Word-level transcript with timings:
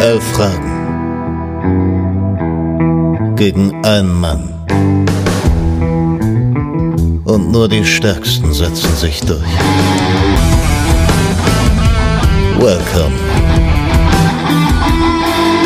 Elf 0.00 0.24
Fragen 0.32 0.78
gegen 3.36 3.84
einen 3.84 4.12
Mann. 4.20 4.54
Und 7.24 7.52
nur 7.52 7.68
die 7.68 7.84
Stärksten 7.84 8.52
setzen 8.52 8.94
sich 8.96 9.20
durch. 9.20 9.42
Welcome 12.58 13.14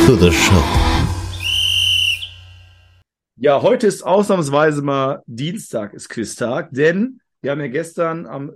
to 0.06 0.16
the 0.16 0.30
show. 0.32 0.62
Ja, 3.36 3.62
heute 3.62 3.86
ist 3.86 4.02
ausnahmsweise 4.02 4.82
mal 4.82 5.22
Dienstag, 5.26 5.94
ist 5.94 6.08
Quiztag, 6.08 6.68
denn 6.72 7.20
wir 7.40 7.52
haben 7.52 7.60
ja 7.60 7.68
gestern 7.68 8.26
am 8.26 8.52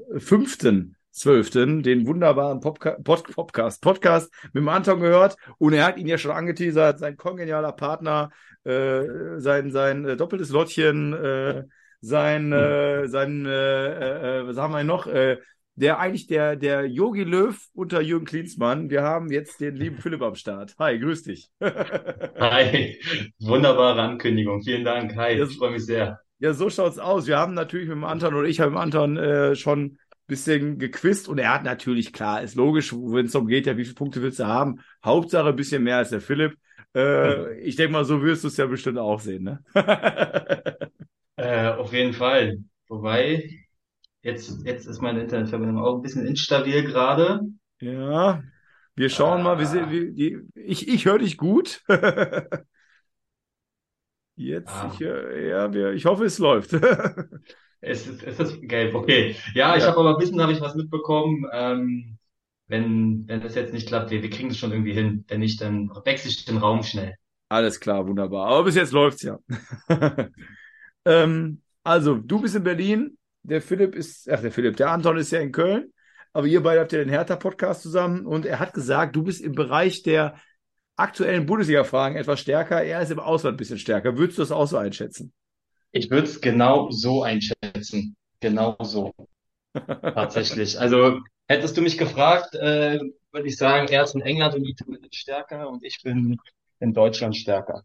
5.12. 1.17 1.83
den 1.83 2.07
wunderbaren 2.07 2.61
Popca 2.61 2.97
Pod 3.03 3.25
Podcast, 3.35 3.83
Podcast 3.83 4.33
mit 4.53 4.57
dem 4.57 4.69
Anton 4.69 5.01
gehört 5.01 5.37
und 5.59 5.73
er 5.73 5.87
hat 5.87 5.97
ihn 5.97 6.07
ja 6.07 6.19
schon 6.19 6.31
angeteasert, 6.31 6.99
sein 6.99 7.17
kongenialer 7.17 7.73
Partner, 7.73 8.31
äh, 8.65 9.39
sein, 9.39 9.71
sein 9.71 10.05
äh, 10.05 10.17
doppeltes 10.17 10.51
Lottchen, 10.51 11.15
äh, 11.15 11.65
sein, 12.01 12.53
äh, 12.53 13.09
sein, 13.09 13.47
äh, 13.47 14.41
äh, 14.41 14.47
was 14.47 14.59
haben 14.59 14.75
wir 14.75 14.85
noch, 14.85 15.07
äh, 15.07 15.39
der 15.75 15.99
eigentlich 15.99 16.27
der, 16.27 16.57
der 16.57 16.87
Yogi 16.87 17.25
Löw 17.25 17.57
unter 17.75 18.01
Jürgen 18.01 18.25
Klinsmann. 18.25 18.91
Wir 18.91 19.03
haben 19.03 19.31
jetzt 19.31 19.61
den 19.61 19.77
lieben 19.77 19.99
Philipp 19.99 20.23
am 20.23 20.35
Start. 20.35 20.75
Hi, 20.79 20.99
grüß 20.99 21.23
dich. 21.25 21.51
Hi, 21.61 22.99
wunderbare 23.41 24.01
Ankündigung. 24.01 24.63
Vielen 24.63 24.85
Dank. 24.85 25.17
Hi, 25.17 25.37
Ja, 25.37 25.45
ich 25.45 25.57
freue 25.57 25.73
mich 25.73 25.85
sehr. 25.85 26.21
Ja, 26.39 26.53
so 26.53 26.69
schaut's 26.69 26.99
aus. 26.99 27.27
Wir 27.27 27.39
haben 27.39 27.55
natürlich 27.55 27.89
mit 27.89 27.97
dem 27.97 28.05
Anton 28.05 28.35
oder 28.35 28.49
ich 28.49 28.61
habe 28.61 28.71
mit 28.71 28.79
dem 28.79 28.83
Anton 28.83 29.17
äh, 29.17 29.55
schon 29.55 29.99
bisschen 30.27 30.79
gequizt 30.79 31.29
und 31.29 31.39
er 31.39 31.53
hat 31.55 31.65
natürlich, 31.65 32.13
klar, 32.13 32.43
ist 32.43 32.55
logisch, 32.57 32.93
wenn 32.93 33.27
es 33.27 33.33
darum 33.33 33.49
geht, 33.49 33.67
ja, 33.67 33.77
wie 33.77 33.85
viele 33.85 33.95
Punkte 33.95 34.23
willst 34.23 34.39
du 34.41 34.47
haben? 34.47 34.81
Hauptsache 35.05 35.49
ein 35.51 35.57
bisschen 35.57 35.83
mehr 35.85 35.99
als 35.99 36.11
der 36.11 36.21
Philipp. 36.21 36.57
Äh, 36.95 37.59
ich 37.61 37.77
denke 37.77 37.93
mal, 37.93 38.05
so 38.05 38.23
wirst 38.23 38.45
du 38.45 38.49
es 38.49 38.57
ja 38.57 38.67
bestimmt 38.67 38.99
auch 38.99 39.21
sehen, 39.21 39.45
ne? 39.45 39.65
Äh, 41.37 41.69
auf 41.71 41.93
jeden 41.93 42.13
Fall. 42.15 42.59
Wobei, 42.89 43.67
jetzt, 44.23 44.65
jetzt 44.67 44.87
ist 44.87 45.03
meine 45.03 45.23
Internetverbindung 45.23 45.81
auch 45.85 45.97
ein 45.97 46.03
bisschen 46.03 46.27
instabil 46.27 46.85
gerade. 46.85 47.43
Ja, 47.81 48.43
wir 48.95 49.11
schauen 49.11 49.43
mal, 49.43 49.59
wir 49.59 49.67
sehen, 49.67 49.91
wie, 49.91 50.13
die, 50.13 50.39
ich, 50.55 50.89
ich 50.89 51.05
höre 51.05 51.19
dich 51.19 51.37
gut. 51.37 51.83
Jetzt, 54.39 54.83
Ah, 54.83 54.99
ich, 54.99 54.99
ja, 54.99 55.73
wir, 55.73 55.93
ich 55.93 56.05
hoffe, 56.05 56.25
es 56.25 56.39
läuft. 56.39 56.73
es 57.81 58.07
ist, 58.07 58.23
es 58.23 58.39
ist 58.41 58.61
gelb, 58.63 58.95
okay. 58.95 59.37
Ja, 59.55 59.77
ich 59.77 59.83
Ja, 59.83 59.87
habe 59.87 59.99
aber 60.01 60.11
ein 60.11 60.19
bisschen, 60.19 60.41
habe 60.43 60.53
ich 60.53 60.61
was 60.61 60.75
mitbekommen. 60.75 61.47
Ähm, 61.53 62.19
wenn, 62.69 63.27
wenn 63.29 63.41
das 63.41 63.55
jetzt 63.55 63.73
nicht 63.73 63.89
klappt, 63.89 64.11
wir, 64.11 64.23
wir 64.23 64.31
kriegen 64.31 64.49
das 64.49 64.59
schon 64.59 64.73
irgendwie 64.73 64.93
hin. 64.95 65.25
Wenn 65.29 65.41
nicht, 65.41 65.61
dann 65.61 65.91
wechsle 66.05 66.31
ich 66.31 66.45
den 66.45 66.59
Raum 66.59 66.83
schnell. 66.83 67.17
alles 67.49 67.81
klar, 67.81 68.07
wunderbar. 68.07 68.49
Aber 68.49 68.65
bis 68.65 68.75
jetzt 68.77 68.93
läuft's 68.93 69.23
ja. 69.23 69.39
Ähm, 71.07 71.63
also, 71.85 72.17
du 72.17 72.41
bist 72.41 72.57
in 72.57 72.65
Berlin, 72.65 73.19
der 73.43 73.63
Philipp 73.63 73.95
ist, 73.97 74.31
ach, 74.31 74.41
der 74.43 74.53
Philipp, 74.53 74.77
der 74.77 74.91
Anton 74.91 75.19
ist 75.19 75.33
ja 75.33 75.41
in 75.41 75.53
Köln, 75.53 75.93
aber 76.33 76.47
ihr 76.47 76.63
beide 76.63 76.81
habt 76.81 76.93
ja 76.93 76.99
den 77.01 77.09
Hertha-Podcast 77.11 77.83
zusammen 77.83 78.27
und 78.27 78.47
er 78.47 78.61
hat 78.61 78.75
gesagt, 78.75 79.17
du 79.17 79.23
bist 79.25 79.41
im 79.41 79.55
Bereich 79.55 80.03
der 80.03 80.37
aktuellen 80.97 81.47
Bundesliga-Fragen 81.47 82.17
etwas 82.17 82.41
stärker, 82.41 82.83
er 82.85 83.03
ist 83.03 83.11
im 83.13 83.21
Ausland 83.21 83.57
ein 83.57 83.59
bisschen 83.59 83.79
stärker. 83.79 84.19
Würdest 84.19 84.39
du 84.39 84.43
das 84.43 84.53
auch 84.53 84.67
so 84.67 84.79
einschätzen? 84.79 85.33
Ich 85.93 86.11
würde 86.11 86.27
es 86.27 86.41
genau 86.41 86.91
so 86.91 87.23
einschätzen. 87.23 88.17
Genau 88.41 88.77
so. 88.83 89.15
Tatsächlich. 89.75 90.79
Also 90.79 91.21
hättest 91.49 91.77
du 91.77 91.83
mich 91.83 91.99
gefragt, 91.99 92.55
äh, 92.55 92.99
würde 93.33 93.49
ich 93.49 93.57
sagen, 93.57 93.89
er 93.89 94.05
ist 94.05 94.15
in 94.15 94.23
England 94.23 94.55
und 94.55 94.67
Italien 94.67 95.09
stärker 95.13 95.69
und 95.69 95.85
ich 95.85 96.03
bin 96.03 96.39
in 96.81 96.93
Deutschland 96.93 97.37
stärker. 97.37 97.83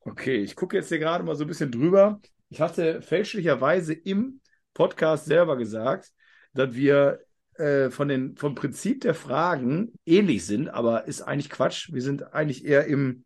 Okay, 0.00 0.36
ich 0.36 0.56
gucke 0.56 0.76
jetzt 0.76 0.88
hier 0.88 0.98
gerade 0.98 1.24
mal 1.24 1.34
so 1.34 1.44
ein 1.44 1.48
bisschen 1.48 1.70
drüber. 1.70 2.20
Ich 2.48 2.60
hatte 2.60 3.02
fälschlicherweise 3.02 3.92
im 3.92 4.40
Podcast 4.72 5.26
selber 5.26 5.56
gesagt, 5.56 6.10
dass 6.54 6.74
wir 6.74 7.20
äh, 7.54 7.90
von 7.90 8.08
den, 8.08 8.36
vom 8.36 8.54
Prinzip 8.54 9.02
der 9.02 9.14
Fragen 9.14 9.92
ähnlich 10.06 10.46
sind, 10.46 10.68
aber 10.68 11.04
ist 11.04 11.22
eigentlich 11.22 11.50
Quatsch. 11.50 11.92
Wir 11.92 12.02
sind 12.02 12.32
eigentlich 12.32 12.64
eher 12.64 12.86
im, 12.86 13.24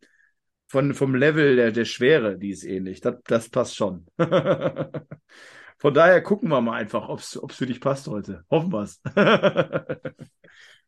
von, 0.75 0.93
vom 0.93 1.15
Level 1.15 1.55
der, 1.55 1.71
der 1.71 1.85
Schwere, 1.85 2.37
die 2.37 2.51
ist 2.51 2.65
ähnlich. 2.65 3.01
Das, 3.01 3.15
das 3.29 3.49
passt 3.49 3.77
schon. 3.77 4.07
Von 5.79 5.95
daher 5.95 6.21
gucken 6.21 6.49
wir 6.49 6.61
mal 6.61 6.77
einfach, 6.77 7.09
ob 7.09 7.21
es 7.21 7.39
für 7.51 7.67
dich 7.67 7.81
passt 7.81 8.09
heute. 8.09 8.45
Hoffen 8.51 8.73
wir 8.73 8.83
es. 8.83 9.01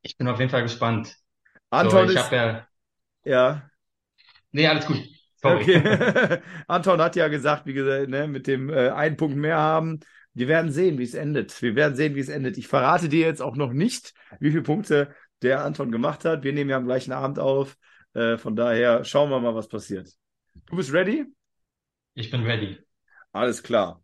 Ich 0.02 0.16
bin 0.16 0.26
auf 0.26 0.40
jeden 0.40 0.50
Fall 0.50 0.62
gespannt. 0.62 1.06
So, 1.06 1.14
Anton 1.70 2.10
ich 2.10 2.16
ist, 2.16 2.32
ja. 2.32 2.66
ja. 3.24 3.70
Nee, 4.50 4.66
alles 4.66 4.86
gut. 4.86 5.02
Sorry. 5.36 5.62
Okay. 5.62 6.40
Anton 6.66 7.00
hat 7.00 7.14
ja 7.14 7.28
gesagt, 7.28 7.66
wie 7.66 7.72
gesagt, 7.72 8.08
ne, 8.08 8.26
mit 8.26 8.48
dem 8.48 8.70
äh, 8.70 8.90
einen 8.90 9.16
Punkt 9.16 9.36
mehr 9.36 9.58
haben. 9.58 10.00
Wir 10.34 10.48
werden 10.48 10.72
sehen, 10.72 10.98
wie 10.98 11.04
es 11.04 11.14
endet. 11.14 11.62
Wir 11.62 11.76
werden 11.76 11.94
sehen, 11.94 12.16
wie 12.16 12.20
es 12.20 12.28
endet. 12.28 12.58
Ich 12.58 12.66
verrate 12.66 13.08
dir 13.08 13.24
jetzt 13.24 13.42
auch 13.42 13.54
noch 13.54 13.72
nicht, 13.72 14.14
wie 14.40 14.50
viele 14.50 14.62
Punkte 14.62 15.14
der 15.42 15.64
Anton 15.64 15.92
gemacht 15.92 16.24
hat. 16.24 16.42
Wir 16.42 16.52
nehmen 16.52 16.70
ja 16.70 16.76
am 16.76 16.86
gleichen 16.86 17.12
Abend 17.12 17.38
auf. 17.38 17.76
Äh, 18.16 18.38
von 18.38 18.56
daher 18.56 19.04
schauen 19.04 19.28
wir 19.28 19.38
mal, 19.40 19.54
was 19.54 19.68
passiert. 19.68 20.10
Du 20.70 20.76
bist 20.76 20.90
ready? 20.90 21.26
Ich 22.14 22.30
bin 22.30 22.44
ready. 22.44 22.78
Alles 23.32 23.62
klar. 23.62 24.02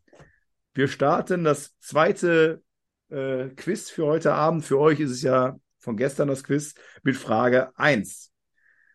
Wir 0.75 0.87
starten 0.87 1.45
das 1.45 1.75
zweite 1.79 2.63
äh, 3.09 3.49
Quiz 3.57 3.89
für 3.89 4.05
heute 4.05 4.35
Abend. 4.35 4.67
Für 4.67 4.79
euch 4.79 5.01
ist 5.01 5.13
es 5.13 5.23
ja 5.23 5.59
von 5.79 5.97
gestern 5.97 6.29
das 6.29 6.45
Quiz 6.45 6.75
mit 7.03 7.17
Frage 7.17 7.73
1. 7.79 8.31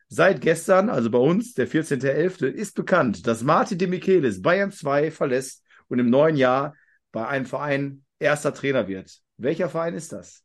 Seit 0.08 0.40
gestern, 0.40 0.88
also 0.88 1.10
bei 1.10 1.18
uns, 1.18 1.56
der 1.56 1.68
14.11., 1.68 2.46
ist 2.46 2.76
bekannt, 2.76 3.26
dass 3.26 3.42
Martin 3.42 3.80
de 3.80 3.88
Michelis 3.88 4.44
Bayern 4.44 4.72
2 4.72 5.10
verlässt 5.10 5.64
und 5.88 5.98
im 5.98 6.12
neuen 6.12 6.38
Jahr 6.38 6.76
bei 7.12 7.28
einem 7.28 7.48
Verein 7.48 8.06
erster 8.20 8.54
Trainer 8.54 8.88
wird. 8.88 9.20
Welcher 9.38 9.68
Verein 9.68 9.96
ist 9.96 10.14
das? 10.14 10.44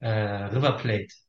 Äh, 0.00 0.10
River 0.10 0.76
Plate. 0.76 1.25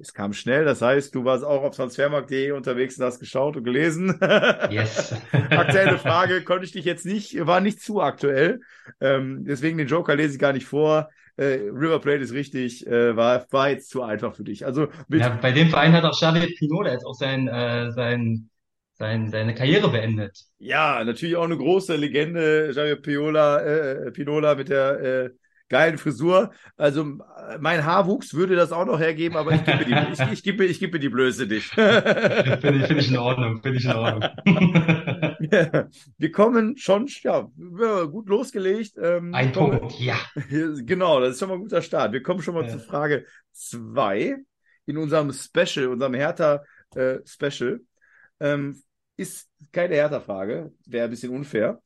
Es 0.00 0.12
kam 0.12 0.32
schnell, 0.32 0.64
das 0.64 0.82
heißt, 0.82 1.14
du 1.14 1.24
warst 1.24 1.44
auch 1.44 1.62
auf 1.62 1.76
transfermarkt.de 1.76 2.50
unterwegs 2.50 2.98
und 2.98 3.04
hast 3.04 3.20
geschaut 3.20 3.56
und 3.56 3.64
gelesen. 3.64 4.18
Yes. 4.68 5.14
Aktuelle 5.54 5.98
Frage 5.98 6.42
konnte 6.42 6.64
ich 6.64 6.72
dich 6.72 6.84
jetzt 6.84 7.06
nicht, 7.06 7.46
war 7.46 7.60
nicht 7.60 7.80
zu 7.80 8.00
aktuell. 8.00 8.60
Ähm, 9.00 9.44
deswegen 9.44 9.78
den 9.78 9.86
Joker 9.86 10.16
lese 10.16 10.34
ich 10.34 10.40
gar 10.40 10.52
nicht 10.52 10.66
vor. 10.66 11.10
Äh, 11.36 11.68
River 11.70 12.00
Plate 12.00 12.22
ist 12.22 12.32
richtig, 12.32 12.86
äh, 12.86 13.16
war, 13.16 13.46
war 13.50 13.70
jetzt 13.70 13.90
zu 13.90 14.02
einfach 14.02 14.34
für 14.34 14.44
dich. 14.44 14.66
Also 14.66 14.88
Ja, 15.08 15.38
bei 15.40 15.52
dem 15.52 15.68
Verein 15.70 15.92
hat 15.92 16.04
auch 16.04 16.12
Xavi 16.16 16.54
Pinola 16.58 16.92
jetzt 16.92 17.04
auch 17.04 17.14
sein, 17.14 17.48
äh, 17.48 17.92
sein, 17.92 18.50
sein, 18.94 19.30
seine 19.30 19.54
Karriere 19.54 19.90
beendet. 19.90 20.38
ja, 20.58 21.02
natürlich 21.04 21.36
auch 21.36 21.44
eine 21.44 21.56
große 21.56 21.96
Legende, 21.96 22.72
Javier 22.74 22.96
Piola, 22.96 23.60
äh, 23.60 24.10
Pinola 24.12 24.54
mit 24.54 24.68
der 24.68 25.00
äh, 25.00 25.30
geilen 25.68 25.98
Frisur. 25.98 26.50
Also 26.76 27.02
äh, 27.02 27.58
mein 27.58 27.84
Haarwuchs 27.84 28.34
würde 28.34 28.54
das 28.56 28.72
auch 28.72 28.84
noch 28.84 29.00
hergeben, 29.00 29.36
aber 29.36 29.52
ich 29.52 29.64
gebe 29.64 29.84
die, 29.84 29.92
ich, 30.12 30.32
ich 30.32 30.42
gebe, 30.42 30.64
ich 30.64 30.78
gebe 30.80 30.98
die 30.98 31.08
Blöße 31.08 31.46
nicht. 31.46 31.68
Finde 31.74 32.76
ich, 32.76 32.86
finde 32.86 32.98
ich 33.00 33.10
in 33.10 33.16
Ordnung. 33.18 33.62
Finde 33.62 33.78
ich 33.78 33.84
in 33.84 33.92
Ordnung. 33.92 34.30
Wir 36.18 36.32
kommen 36.32 36.76
schon, 36.76 37.06
ja, 37.22 37.40
gut 37.40 38.28
losgelegt. 38.28 38.94
Ähm, 39.00 39.34
Ein 39.34 39.52
kommen- 39.52 39.78
Punkt, 39.80 39.98
ja. 40.00 40.16
Genau, 40.48 41.20
das 41.20 41.32
ist 41.32 41.38
schon 41.40 41.48
mal 41.48 41.54
ein 41.56 41.60
guter 41.62 41.82
Start. 41.82 42.12
Wir 42.12 42.22
kommen 42.22 42.42
schon 42.42 42.54
mal 42.54 42.64
Ja. 42.64 42.70
zu 42.70 42.78
Frage 42.78 43.24
zwei 43.52 44.36
in 44.86 44.96
unserem 44.96 45.32
Special, 45.32 45.88
unserem 45.88 46.14
Hertha-Special. 46.14 47.80
ähm, 48.40 48.82
ist 49.16 49.48
keine 49.72 49.94
Hertha-Frage, 49.94 50.72
wäre 50.86 51.04
ein 51.04 51.10
bisschen 51.10 51.30
unfair. 51.30 51.80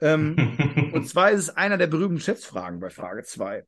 Ähm, 0.00 0.42
und 0.90 1.06
zwar 1.08 1.30
ist 1.30 1.40
es 1.40 1.50
einer 1.56 1.78
der 1.78 1.86
berühmten 1.86 2.20
Schätzfragen 2.20 2.80
bei 2.80 2.90
Frage 2.90 3.22
zwei. 3.24 3.64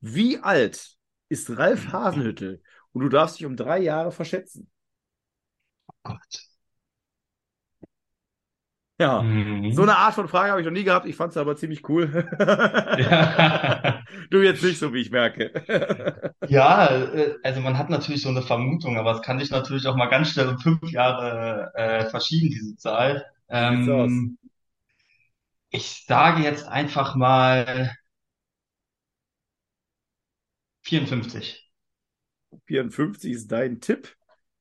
Wie 0.00 0.38
alt 0.38 0.96
ist 1.28 1.56
Ralf 1.58 1.92
Hasenhüttl? 1.92 2.62
Und 2.92 3.02
du 3.02 3.08
darfst 3.08 3.38
dich 3.38 3.46
um 3.46 3.56
drei 3.56 3.78
Jahre 3.78 4.12
verschätzen. 4.12 4.70
Gott. 6.04 6.48
Ja, 8.98 9.22
Mhm. 9.22 9.72
so 9.72 9.80
eine 9.82 9.96
Art 9.96 10.14
von 10.14 10.28
Frage 10.28 10.50
habe 10.50 10.60
ich 10.60 10.66
noch 10.66 10.72
nie 10.74 10.84
gehabt. 10.84 11.06
Ich 11.06 11.16
fand 11.16 11.30
es 11.30 11.38
aber 11.38 11.56
ziemlich 11.56 11.88
cool. 11.88 12.28
Ja. 12.96 14.02
Du 14.30 14.42
jetzt 14.42 14.62
nicht 14.62 14.78
so, 14.78 14.92
wie 14.92 15.00
ich 15.00 15.10
merke. 15.10 15.52
Ja, 16.48 16.86
äh, 16.88 17.34
also 17.42 17.60
man 17.60 17.78
hat 17.78 17.90
natürlich 17.90 18.22
so 18.22 18.28
eine 18.28 18.42
Vermutung, 18.42 18.98
aber 18.98 19.12
es 19.12 19.22
kann 19.22 19.38
sich 19.38 19.50
natürlich 19.50 19.86
auch 19.86 19.96
mal 19.96 20.06
ganz 20.08 20.30
schnell 20.30 20.48
um 20.48 20.58
fünf 20.58 20.82
Jahre 20.90 21.70
äh, 21.74 22.06
verschieben, 22.10 22.50
diese 22.50 22.76
Zahl. 22.76 23.24
Ähm, 23.48 24.38
ich 25.70 26.04
sage 26.06 26.42
jetzt 26.42 26.66
einfach 26.66 27.14
mal 27.14 27.92
54. 30.82 31.70
54 32.66 33.32
ist 33.32 33.52
dein 33.52 33.80
Tipp 33.80 34.14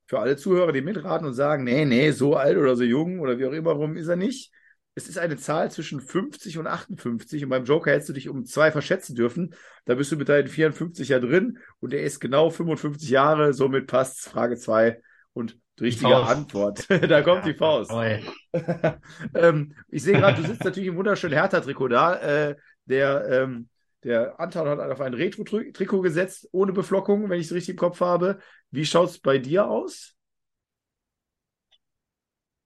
für 0.05 0.19
alle 0.19 0.37
Zuhörer, 0.37 0.71
die 0.71 0.81
mitraten 0.81 1.25
und 1.27 1.33
sagen, 1.33 1.63
nee, 1.63 1.85
nee, 1.85 2.11
so 2.11 2.35
alt 2.35 2.57
oder 2.57 2.75
so 2.75 2.83
jung 2.83 3.19
oder 3.19 3.37
wie 3.39 3.45
auch 3.45 3.51
immer 3.51 3.71
rum 3.71 3.95
ist 3.95 4.07
er 4.07 4.15
nicht. 4.15 4.51
Es 4.95 5.07
ist 5.07 5.17
eine 5.17 5.37
Zahl 5.37 5.71
zwischen 5.71 6.01
50 6.01 6.57
und 6.57 6.67
58 6.67 7.43
und 7.43 7.49
beim 7.49 7.63
Joker 7.63 7.91
hättest 7.91 8.09
du 8.09 8.13
dich 8.13 8.27
um 8.27 8.45
zwei 8.45 8.71
verschätzen 8.71 9.15
dürfen. 9.15 9.55
Da 9.85 9.95
bist 9.95 10.11
du 10.11 10.17
mit 10.17 10.29
deinen 10.29 10.47
54 10.47 11.09
ja 11.09 11.19
drin 11.19 11.59
und 11.79 11.93
er 11.93 12.03
ist 12.03 12.19
genau 12.19 12.49
55 12.49 13.09
Jahre, 13.09 13.53
somit 13.53 13.87
passt 13.87 14.21
Frage 14.21 14.57
2 14.57 15.01
und 15.33 15.57
die 15.79 15.85
richtige 15.85 16.11
Faust. 16.11 16.31
Antwort. 16.31 16.87
da 17.09 17.21
kommt 17.21 17.45
die 17.45 17.53
Faust. 17.53 17.91
Ähm, 19.35 19.75
ich 19.89 20.03
sehe 20.03 20.17
gerade, 20.17 20.41
du 20.41 20.47
sitzt 20.47 20.63
natürlich 20.63 20.89
im 20.89 20.97
wunderschönen 20.97 21.33
Hertha-Trikot 21.35 21.87
da. 21.87 22.15
Äh, 22.15 22.55
der, 22.85 23.27
ähm, 23.29 23.69
der 24.03 24.39
Anton 24.39 24.67
hat 24.67 24.79
auf 24.79 25.01
ein 25.01 25.13
Retro-Trikot 25.13 26.01
gesetzt, 26.01 26.49
ohne 26.51 26.73
Beflockung, 26.73 27.29
wenn 27.29 27.39
ich 27.39 27.45
es 27.45 27.53
richtig 27.53 27.73
im 27.73 27.77
Kopf 27.77 28.01
habe. 28.01 28.39
Wie 28.71 28.85
schaut 28.85 29.09
es 29.09 29.19
bei 29.19 29.37
dir 29.37 29.67
aus? 29.67 30.15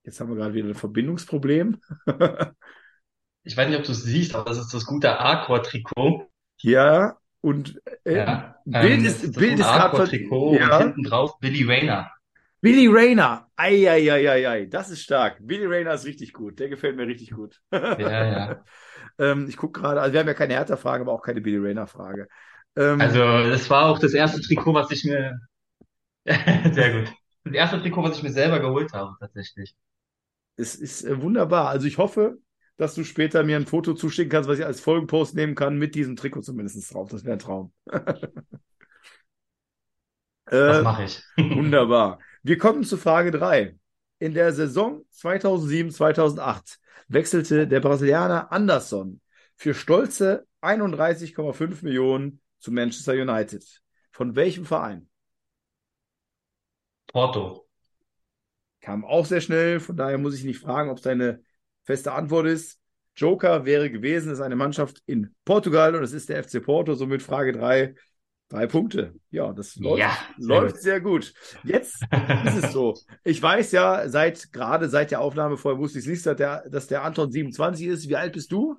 Jetzt 0.04 0.20
haben 0.20 0.30
wir 0.30 0.36
gerade 0.36 0.54
wieder 0.54 0.68
ein 0.68 0.74
Verbindungsproblem. 0.74 1.80
Ich 3.46 3.58
weiß 3.58 3.68
nicht, 3.68 3.78
ob 3.78 3.84
du 3.84 3.92
es 3.92 4.02
siehst, 4.02 4.34
aber 4.34 4.44
das 4.48 4.58
ist 4.58 4.72
das 4.72 4.86
gute 4.86 5.18
Arcor-Trikot. 5.18 6.30
ja, 6.62 7.18
und 7.42 7.78
äh, 8.04 8.16
Ja. 8.16 8.56
Bild 8.64 9.00
Ähm, 9.00 9.04
ist, 9.04 9.34
Bild 9.34 9.58
ist 9.58 9.66
gerade 9.66 9.82
Arcor-Trikot 9.82 10.48
und 10.52 10.58
ja. 10.60 10.78
hinten 10.78 11.02
drauf 11.02 11.38
Billy 11.40 11.62
Rayner. 11.62 12.10
Billy 12.64 12.86
Rayner. 12.86 13.46
Eieieiei, 13.56 14.64
das 14.64 14.88
ist 14.88 15.02
stark. 15.02 15.36
Billy 15.40 15.66
Rayner 15.66 15.92
ist 15.92 16.06
richtig 16.06 16.32
gut. 16.32 16.58
Der 16.58 16.70
gefällt 16.70 16.96
mir 16.96 17.06
richtig 17.06 17.32
gut. 17.32 17.60
Ja, 17.70 18.00
ja. 18.00 18.64
ähm, 19.18 19.46
ich 19.50 19.58
gucke 19.58 19.82
gerade, 19.82 20.00
also 20.00 20.14
wir 20.14 20.20
haben 20.20 20.26
ja 20.28 20.32
keine 20.32 20.54
Hertha-Frage, 20.54 21.02
aber 21.02 21.12
auch 21.12 21.20
keine 21.20 21.42
Billy 21.42 21.58
Rayner-Frage. 21.58 22.26
Ähm, 22.76 23.00
Also, 23.02 23.20
das 23.20 23.68
war 23.68 23.90
auch 23.90 23.98
das 23.98 24.14
erste 24.14 24.40
Trikot, 24.40 24.72
was 24.72 24.90
ich 24.90 25.04
mir. 25.04 25.38
Sehr 26.72 27.00
gut. 27.00 27.12
Das 27.44 27.52
erste 27.52 27.80
Trikot, 27.82 28.02
was 28.02 28.16
ich 28.16 28.22
mir 28.22 28.32
selber 28.32 28.60
geholt 28.60 28.94
habe, 28.94 29.14
tatsächlich. 29.20 29.76
es 30.56 30.74
ist 30.74 31.04
äh, 31.04 31.20
wunderbar. 31.20 31.68
Also 31.68 31.86
ich 31.86 31.98
hoffe, 31.98 32.38
dass 32.78 32.94
du 32.94 33.04
später 33.04 33.44
mir 33.44 33.56
ein 33.56 33.66
Foto 33.66 33.92
zuschicken 33.92 34.30
kannst, 34.30 34.48
was 34.48 34.58
ich 34.58 34.64
als 34.64 34.80
Folgenpost 34.80 35.34
nehmen 35.34 35.54
kann, 35.54 35.76
mit 35.76 35.94
diesem 35.94 36.16
Trikot 36.16 36.40
zumindest 36.40 36.94
drauf. 36.94 37.10
Das 37.10 37.24
wäre 37.24 37.36
ein 37.36 37.40
Traum. 37.40 37.74
Das 40.46 40.78
äh, 40.78 40.82
mache 40.82 41.04
ich. 41.04 41.22
wunderbar. 41.36 42.18
Wir 42.46 42.58
kommen 42.58 42.84
zu 42.84 42.98
Frage 42.98 43.30
3. 43.30 43.74
In 44.18 44.34
der 44.34 44.52
Saison 44.52 45.02
2007-2008 45.14 46.76
wechselte 47.08 47.66
der 47.66 47.80
Brasilianer 47.80 48.52
Anderson 48.52 49.22
für 49.56 49.72
stolze 49.72 50.46
31,5 50.60 51.82
Millionen 51.82 52.42
zu 52.58 52.70
Manchester 52.70 53.14
United. 53.14 53.64
Von 54.12 54.36
welchem 54.36 54.66
Verein? 54.66 55.08
Porto. 57.06 57.66
Kam 58.82 59.06
auch 59.06 59.24
sehr 59.24 59.40
schnell, 59.40 59.80
von 59.80 59.96
daher 59.96 60.18
muss 60.18 60.34
ich 60.34 60.44
nicht 60.44 60.60
fragen, 60.60 60.90
ob 60.90 60.98
es 60.98 61.02
deine 61.02 61.42
feste 61.84 62.12
Antwort 62.12 62.44
ist. 62.46 62.78
Joker 63.16 63.64
wäre 63.64 63.90
gewesen, 63.90 64.30
ist 64.30 64.40
eine 64.40 64.56
Mannschaft 64.56 65.02
in 65.06 65.34
Portugal 65.46 65.94
und 65.94 66.02
es 66.02 66.12
ist 66.12 66.28
der 66.28 66.44
FC 66.44 66.62
Porto, 66.62 66.92
somit 66.92 67.22
Frage 67.22 67.52
3, 67.52 67.94
drei 68.54 68.66
Punkte. 68.66 69.14
Ja, 69.30 69.52
das 69.52 69.76
läuft, 69.76 69.98
Ja, 69.98 70.16
sehr 70.38 70.60
läuft 70.60 70.62
gut. 70.62 70.80
sehr 70.80 71.00
gut. 71.00 71.34
Jetzt 71.62 72.06
ist 72.42 72.56
es 72.56 72.72
so. 72.72 72.94
Ich 73.24 73.42
weiß 73.42 73.72
ja, 73.72 74.08
seit 74.08 74.52
gerade 74.52 74.88
seit 74.88 75.10
der 75.10 75.20
Aufnahme 75.20 75.56
vorher 75.56 75.80
wusste 75.80 75.98
ich 75.98 76.04
es 76.06 76.10
nicht, 76.10 76.26
dass 76.26 76.36
der, 76.36 76.68
dass 76.70 76.86
der 76.88 77.02
Anton 77.04 77.30
27 77.32 77.86
ist. 77.86 78.08
Wie 78.08 78.16
alt 78.16 78.32
bist 78.32 78.52
du? 78.52 78.76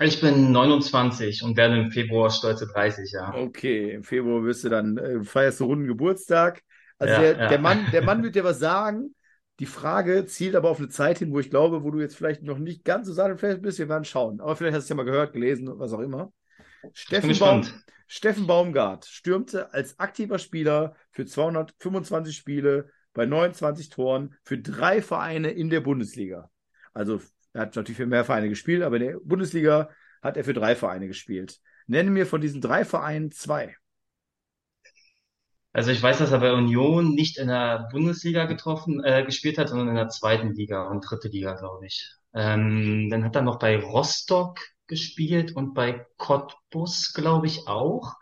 Ich 0.00 0.20
bin 0.20 0.50
29 0.50 1.44
und 1.44 1.56
werde 1.56 1.78
im 1.78 1.92
Februar 1.92 2.30
stolze 2.30 2.66
30, 2.66 3.12
ja. 3.12 3.32
Okay, 3.34 3.92
im 3.92 4.02
Februar 4.04 4.42
wirst 4.44 4.64
du 4.64 4.68
dann 4.70 4.96
äh, 4.96 5.22
feierst 5.24 5.60
du 5.60 5.64
runden 5.66 5.86
Geburtstag. 5.86 6.62
Also 6.98 7.14
Ja, 7.14 7.20
der, 7.20 7.34
ja. 7.36 7.48
der 7.48 7.58
Mann, 7.58 7.90
der 7.90 8.02
Mann 8.02 8.22
wird 8.22 8.34
dir 8.36 8.44
was 8.44 8.58
sagen. 8.58 9.14
Die 9.60 9.66
Frage 9.66 10.24
zielt 10.26 10.54
aber 10.56 10.70
auf 10.70 10.78
eine 10.78 10.88
Zeit 10.88 11.18
hin, 11.18 11.32
wo 11.32 11.40
ich 11.40 11.50
glaube, 11.50 11.82
wo 11.82 11.90
du 11.90 12.00
jetzt 12.00 12.16
vielleicht 12.16 12.42
noch 12.42 12.58
nicht 12.58 12.84
ganz 12.84 13.06
so 13.06 13.12
sattelfest 13.12 13.60
bist. 13.60 13.78
Wir 13.78 13.88
werden 13.88 14.04
schauen. 14.04 14.40
Aber 14.40 14.56
vielleicht 14.56 14.74
hast 14.76 14.84
du 14.84 14.86
es 14.86 14.88
ja 14.90 14.96
mal 14.96 15.04
gehört, 15.04 15.32
gelesen, 15.34 15.68
was 15.78 15.92
auch 15.92 16.00
immer. 16.00 16.32
Steffen, 16.92 17.38
Baum. 17.38 17.62
Steffen 18.10 18.46
Baumgart 18.46 19.04
stürmte 19.04 19.72
als 19.74 19.98
aktiver 19.98 20.38
Spieler 20.38 20.96
für 21.10 21.26
225 21.26 22.34
Spiele 22.34 22.88
bei 23.12 23.26
29 23.26 23.90
Toren 23.90 24.34
für 24.44 24.58
drei 24.58 25.02
Vereine 25.02 25.50
in 25.50 25.68
der 25.68 25.80
Bundesliga. 25.80 26.50
Also 26.94 27.20
er 27.52 27.62
hat 27.62 27.76
natürlich 27.76 27.98
für 27.98 28.06
mehr 28.06 28.24
Vereine 28.24 28.48
gespielt, 28.48 28.82
aber 28.82 28.96
in 28.96 29.02
der 29.02 29.18
Bundesliga 29.22 29.90
hat 30.22 30.38
er 30.38 30.44
für 30.44 30.54
drei 30.54 30.74
Vereine 30.74 31.06
gespielt. 31.06 31.60
Nenne 31.86 32.10
mir 32.10 32.26
von 32.26 32.40
diesen 32.40 32.62
drei 32.62 32.84
Vereinen 32.86 33.30
zwei. 33.30 33.76
Also 35.72 35.90
ich 35.90 36.02
weiß, 36.02 36.18
dass 36.18 36.32
er 36.32 36.40
bei 36.40 36.52
Union 36.52 37.14
nicht 37.14 37.38
in 37.38 37.48
der 37.48 37.88
Bundesliga 37.92 38.46
getroffen, 38.46 39.04
äh, 39.04 39.22
gespielt 39.24 39.58
hat, 39.58 39.68
sondern 39.68 39.88
in 39.88 39.94
der 39.96 40.08
zweiten 40.08 40.54
Liga 40.54 40.88
und 40.88 41.02
dritte 41.02 41.28
Liga, 41.28 41.54
glaube 41.54 41.86
ich. 41.86 42.10
Ähm, 42.32 43.10
dann 43.10 43.22
hat 43.22 43.36
er 43.36 43.42
noch 43.42 43.58
bei 43.58 43.78
Rostock 43.78 44.58
gespielt 44.88 45.54
und 45.56 45.74
bei 45.74 46.06
Cottbus, 46.18 47.12
glaube 47.14 47.46
ich, 47.46 47.68
auch. 47.68 48.14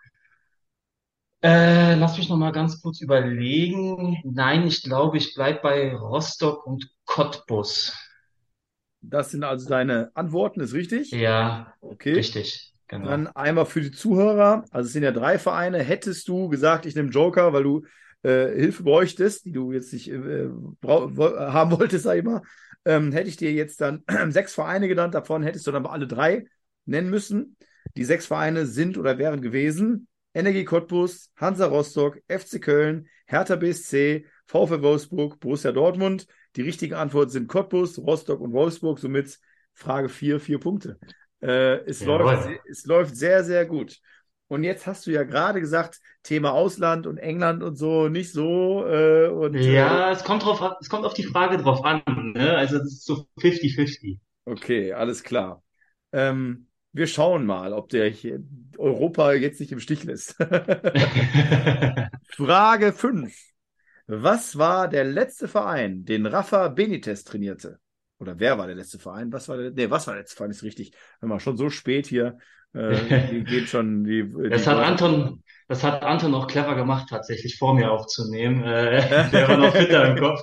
Äh, 1.42 1.94
lass 1.94 2.18
mich 2.18 2.28
noch 2.28 2.36
mal 2.36 2.52
ganz 2.52 2.80
kurz 2.82 3.00
überlegen. 3.00 4.18
Nein, 4.24 4.66
ich 4.66 4.82
glaube, 4.82 5.16
ich 5.18 5.34
bleib 5.34 5.62
bei 5.62 5.94
Rostock 5.94 6.66
und 6.66 6.90
Cottbus. 7.06 7.92
Das 9.00 9.30
sind 9.30 9.44
also 9.44 9.68
deine 9.68 10.10
Antworten, 10.14 10.60
ist 10.60 10.74
richtig? 10.74 11.22
Ja, 11.22 11.74
Okay. 11.80 12.28
richtig, 12.28 12.72
genau. 12.88 13.18
Dann 13.18 13.28
einmal 13.28 13.66
für 13.66 13.80
die 13.82 13.92
Zuhörer. 13.92 14.64
Also 14.70 14.88
es 14.88 14.92
sind 14.94 15.04
ja 15.04 15.12
drei 15.12 15.38
Vereine. 15.38 15.80
Hättest 15.82 16.28
du 16.28 16.48
gesagt, 16.48 16.86
ich 16.86 16.96
nehme 16.96 17.10
Joker, 17.10 17.52
weil 17.52 17.64
du 17.64 17.84
äh, 18.22 18.48
Hilfe 18.54 18.84
bräuchtest, 18.84 19.46
die 19.46 19.52
du 19.52 19.72
jetzt 19.72 19.92
nicht 19.92 20.10
äh, 20.10 20.48
haben 20.84 21.70
wolltest, 21.72 22.04
sag 22.04 22.18
ich 22.18 22.24
mal, 22.24 22.42
ähm, 22.84 23.12
hätte 23.12 23.28
ich 23.28 23.36
dir 23.36 23.52
jetzt 23.52 23.80
dann 23.80 24.04
sechs 24.30 24.54
Vereine 24.54 24.88
genannt. 24.88 25.14
Davon 25.14 25.42
hättest 25.42 25.66
du 25.66 25.72
dann 25.72 25.84
aber 25.84 25.94
alle 25.94 26.06
drei 26.08 26.46
nennen 26.86 27.10
müssen. 27.10 27.56
Die 27.96 28.04
sechs 28.04 28.26
Vereine 28.26 28.66
sind 28.66 28.98
oder 28.98 29.18
wären 29.18 29.42
gewesen 29.42 30.08
Energie 30.36 30.66
Cottbus, 30.66 31.32
Hansa 31.36 31.64
Rostock, 31.64 32.20
FC 32.28 32.60
Köln, 32.60 33.08
Hertha 33.24 33.56
BSC, 33.56 34.26
VfL 34.46 34.82
Wolfsburg, 34.82 35.40
Borussia 35.40 35.72
Dortmund. 35.72 36.26
Die 36.56 36.60
richtigen 36.60 36.92
Antworten 36.92 37.30
sind 37.30 37.48
Cottbus, 37.48 37.98
Rostock 37.98 38.40
und 38.40 38.52
Wolfsburg. 38.52 38.98
Somit 38.98 39.38
Frage 39.72 40.10
4, 40.10 40.38
vier 40.38 40.60
Punkte. 40.60 40.98
Äh, 41.40 41.78
es, 41.86 42.00
Jawohl. 42.00 42.18
läuft, 42.18 42.48
es 42.70 42.84
läuft 42.84 43.16
sehr, 43.16 43.44
sehr 43.44 43.64
gut. 43.64 43.98
Und 44.48 44.62
jetzt 44.62 44.86
hast 44.86 45.06
du 45.06 45.10
ja 45.10 45.22
gerade 45.22 45.58
gesagt, 45.58 46.00
Thema 46.22 46.52
Ausland 46.52 47.06
und 47.06 47.16
England 47.16 47.62
und 47.62 47.76
so 47.76 48.08
nicht 48.08 48.30
so. 48.30 48.86
Äh, 48.86 49.28
und, 49.28 49.54
Ja, 49.54 50.12
es 50.12 50.22
kommt 50.22 50.44
drauf, 50.44 50.62
es 50.80 50.90
kommt 50.90 51.06
auf 51.06 51.14
die 51.14 51.24
Frage 51.24 51.56
drauf 51.56 51.82
an, 51.82 52.02
ne? 52.34 52.56
Also 52.58 52.76
das 52.76 52.88
ist 52.88 53.06
so 53.06 53.26
50-50. 53.40 54.04
Äh, 54.04 54.18
okay, 54.44 54.92
alles 54.92 55.22
klar. 55.22 55.62
Ähm, 56.12 56.68
wir 56.96 57.06
schauen 57.06 57.44
mal, 57.44 57.72
ob 57.74 57.90
der 57.90 58.10
Europa 58.78 59.32
jetzt 59.34 59.60
nicht 59.60 59.72
im 59.72 59.80
Stich 59.80 60.04
lässt. 60.04 60.34
Frage 62.30 62.92
5. 62.92 63.34
Was 64.06 64.56
war 64.56 64.88
der 64.88 65.04
letzte 65.04 65.46
Verein, 65.46 66.04
den 66.04 66.24
Rafa 66.26 66.68
Benitez 66.68 67.24
trainierte? 67.24 67.80
Oder 68.18 68.38
wer 68.38 68.56
war 68.56 68.66
der 68.66 68.76
letzte 68.76 68.98
Verein? 68.98 69.30
Was 69.32 69.48
war 69.48 69.58
der, 69.58 69.72
nee, 69.72 69.90
was 69.90 70.06
war 70.06 70.14
der 70.14 70.22
letzte 70.22 70.36
Verein? 70.36 70.50
Ist 70.52 70.62
richtig. 70.62 70.92
Hör 71.20 71.28
mal, 71.28 71.40
schon 71.40 71.58
so 71.58 71.68
spät 71.68 72.06
hier. 72.06 72.38
Äh, 72.72 73.28
die 73.30 73.44
geht 73.50 73.68
schon 73.68 74.04
die, 74.04 74.24
die 74.32 74.48
Das 74.48 74.66
hat 74.66 74.78
Anton, 74.78 75.42
das 75.68 75.82
hat 75.82 76.02
Anton 76.02 76.34
auch 76.34 76.46
clever 76.46 76.76
gemacht, 76.76 77.08
tatsächlich 77.10 77.58
vor 77.58 77.74
mir 77.74 77.90
aufzunehmen. 77.90 78.64
Äh, 78.64 79.30
der 79.32 79.48
war 79.48 79.56
noch 79.58 79.76
fitter 79.76 80.08
im 80.08 80.18
Kopf. 80.18 80.40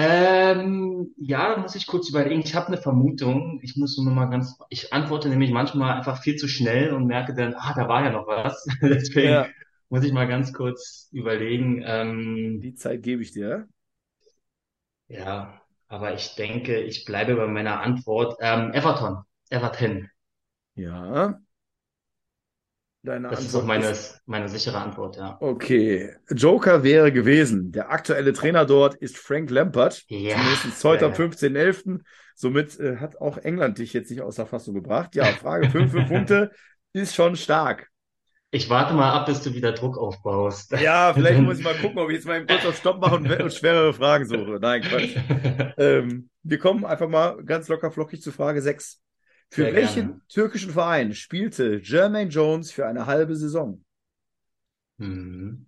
Ähm, 0.00 1.12
ja, 1.16 1.56
muss 1.58 1.74
ich 1.74 1.86
kurz 1.86 2.08
überlegen. 2.10 2.40
Ich 2.42 2.54
habe 2.54 2.68
eine 2.68 2.76
Vermutung. 2.78 3.58
Ich 3.62 3.76
muss 3.76 3.96
nur 3.98 4.12
mal 4.14 4.26
ganz, 4.26 4.56
ich 4.68 4.92
antworte 4.92 5.28
nämlich 5.28 5.50
manchmal 5.50 5.96
einfach 5.96 6.22
viel 6.22 6.36
zu 6.36 6.46
schnell 6.48 6.92
und 6.92 7.06
merke 7.06 7.34
dann, 7.34 7.54
ah, 7.54 7.74
da 7.74 7.88
war 7.88 8.04
ja 8.04 8.10
noch 8.12 8.26
was. 8.26 8.64
Deswegen 8.82 9.40
Ja, 9.40 9.54
muss 9.88 10.04
ich 10.04 10.12
mal 10.12 10.28
ganz 10.28 10.52
kurz 10.52 11.08
überlegen. 11.12 11.82
Ähm, 11.84 12.60
die 12.62 12.74
Zeit 12.74 13.02
gebe 13.02 13.22
ich 13.22 13.32
dir. 13.32 13.68
ja, 15.08 15.60
aber 15.88 16.14
ich 16.14 16.34
denke, 16.36 16.80
ich 16.80 17.04
bleibe 17.04 17.36
bei 17.36 17.46
meiner 17.46 17.80
Antwort. 17.80 18.36
Ähm, 18.40 18.72
Everton. 18.72 19.22
Everton. 19.50 20.10
Ja. 20.76 21.40
Deine 23.08 23.28
Das 23.28 23.40
ist 23.40 23.46
Antwort 23.46 23.62
auch 23.62 23.66
meine, 23.66 23.88
ist 23.88 24.20
meine 24.26 24.48
sichere 24.50 24.76
Antwort, 24.76 25.16
ja. 25.16 25.38
okay. 25.40 26.14
Joker 26.28 26.82
wäre 26.82 27.10
gewesen. 27.10 27.72
Der 27.72 27.90
aktuelle 27.90 28.34
Trainer 28.34 28.66
dort 28.66 28.96
ist 28.96 29.16
Frank 29.16 29.50
Lampard. 29.50 30.04
Ja, 30.08 30.36
Zumindest 30.36 30.84
heute 30.84 31.06
am 31.06 31.12
ja. 31.12 31.18
15.11. 31.18 32.00
Somit 32.34 32.78
äh, 32.78 32.96
hat 32.96 33.18
auch 33.18 33.38
England 33.38 33.78
dich 33.78 33.94
jetzt 33.94 34.10
nicht 34.10 34.20
aus 34.20 34.36
der 34.36 34.44
Fassung 34.44 34.74
gebracht. 34.74 35.14
Ja, 35.14 35.24
Frage 35.24 35.70
5, 35.70 35.90
5 35.90 36.08
Punkte 36.08 36.50
ist 36.92 37.14
schon 37.14 37.34
stark. 37.36 37.88
Ich 38.50 38.68
warte 38.68 38.92
mal 38.92 39.10
ab, 39.12 39.24
bis 39.24 39.40
du 39.40 39.54
wieder 39.54 39.72
Druck 39.72 39.96
aufbaust. 39.96 40.72
Ja, 40.72 41.14
vielleicht 41.14 41.40
muss 41.42 41.60
ich 41.60 41.64
mal 41.64 41.76
gucken, 41.76 41.98
ob 41.98 42.10
ich 42.10 42.16
jetzt 42.16 42.26
mal 42.26 42.44
kurz 42.44 42.66
auf 42.66 42.76
Stopp 42.76 43.00
mache 43.00 43.16
und, 43.16 43.30
und 43.30 43.54
schwerere 43.54 43.94
Fragen 43.94 44.26
suche. 44.26 44.58
Nein, 44.60 44.82
Quatsch. 44.82 45.16
Ähm, 45.78 46.28
wir 46.42 46.58
kommen 46.58 46.84
einfach 46.84 47.08
mal 47.08 47.42
ganz 47.44 47.68
locker 47.68 47.90
flockig 47.90 48.20
zu 48.20 48.32
Frage 48.32 48.60
6. 48.60 49.00
Für 49.50 49.64
Sehr 49.64 49.74
welchen 49.74 50.06
gerne. 50.06 50.20
türkischen 50.28 50.70
Verein 50.72 51.14
spielte 51.14 51.80
Jermaine 51.82 52.30
Jones 52.30 52.70
für 52.70 52.86
eine 52.86 53.06
halbe 53.06 53.36
Saison? 53.36 53.84
Hm. 54.98 55.66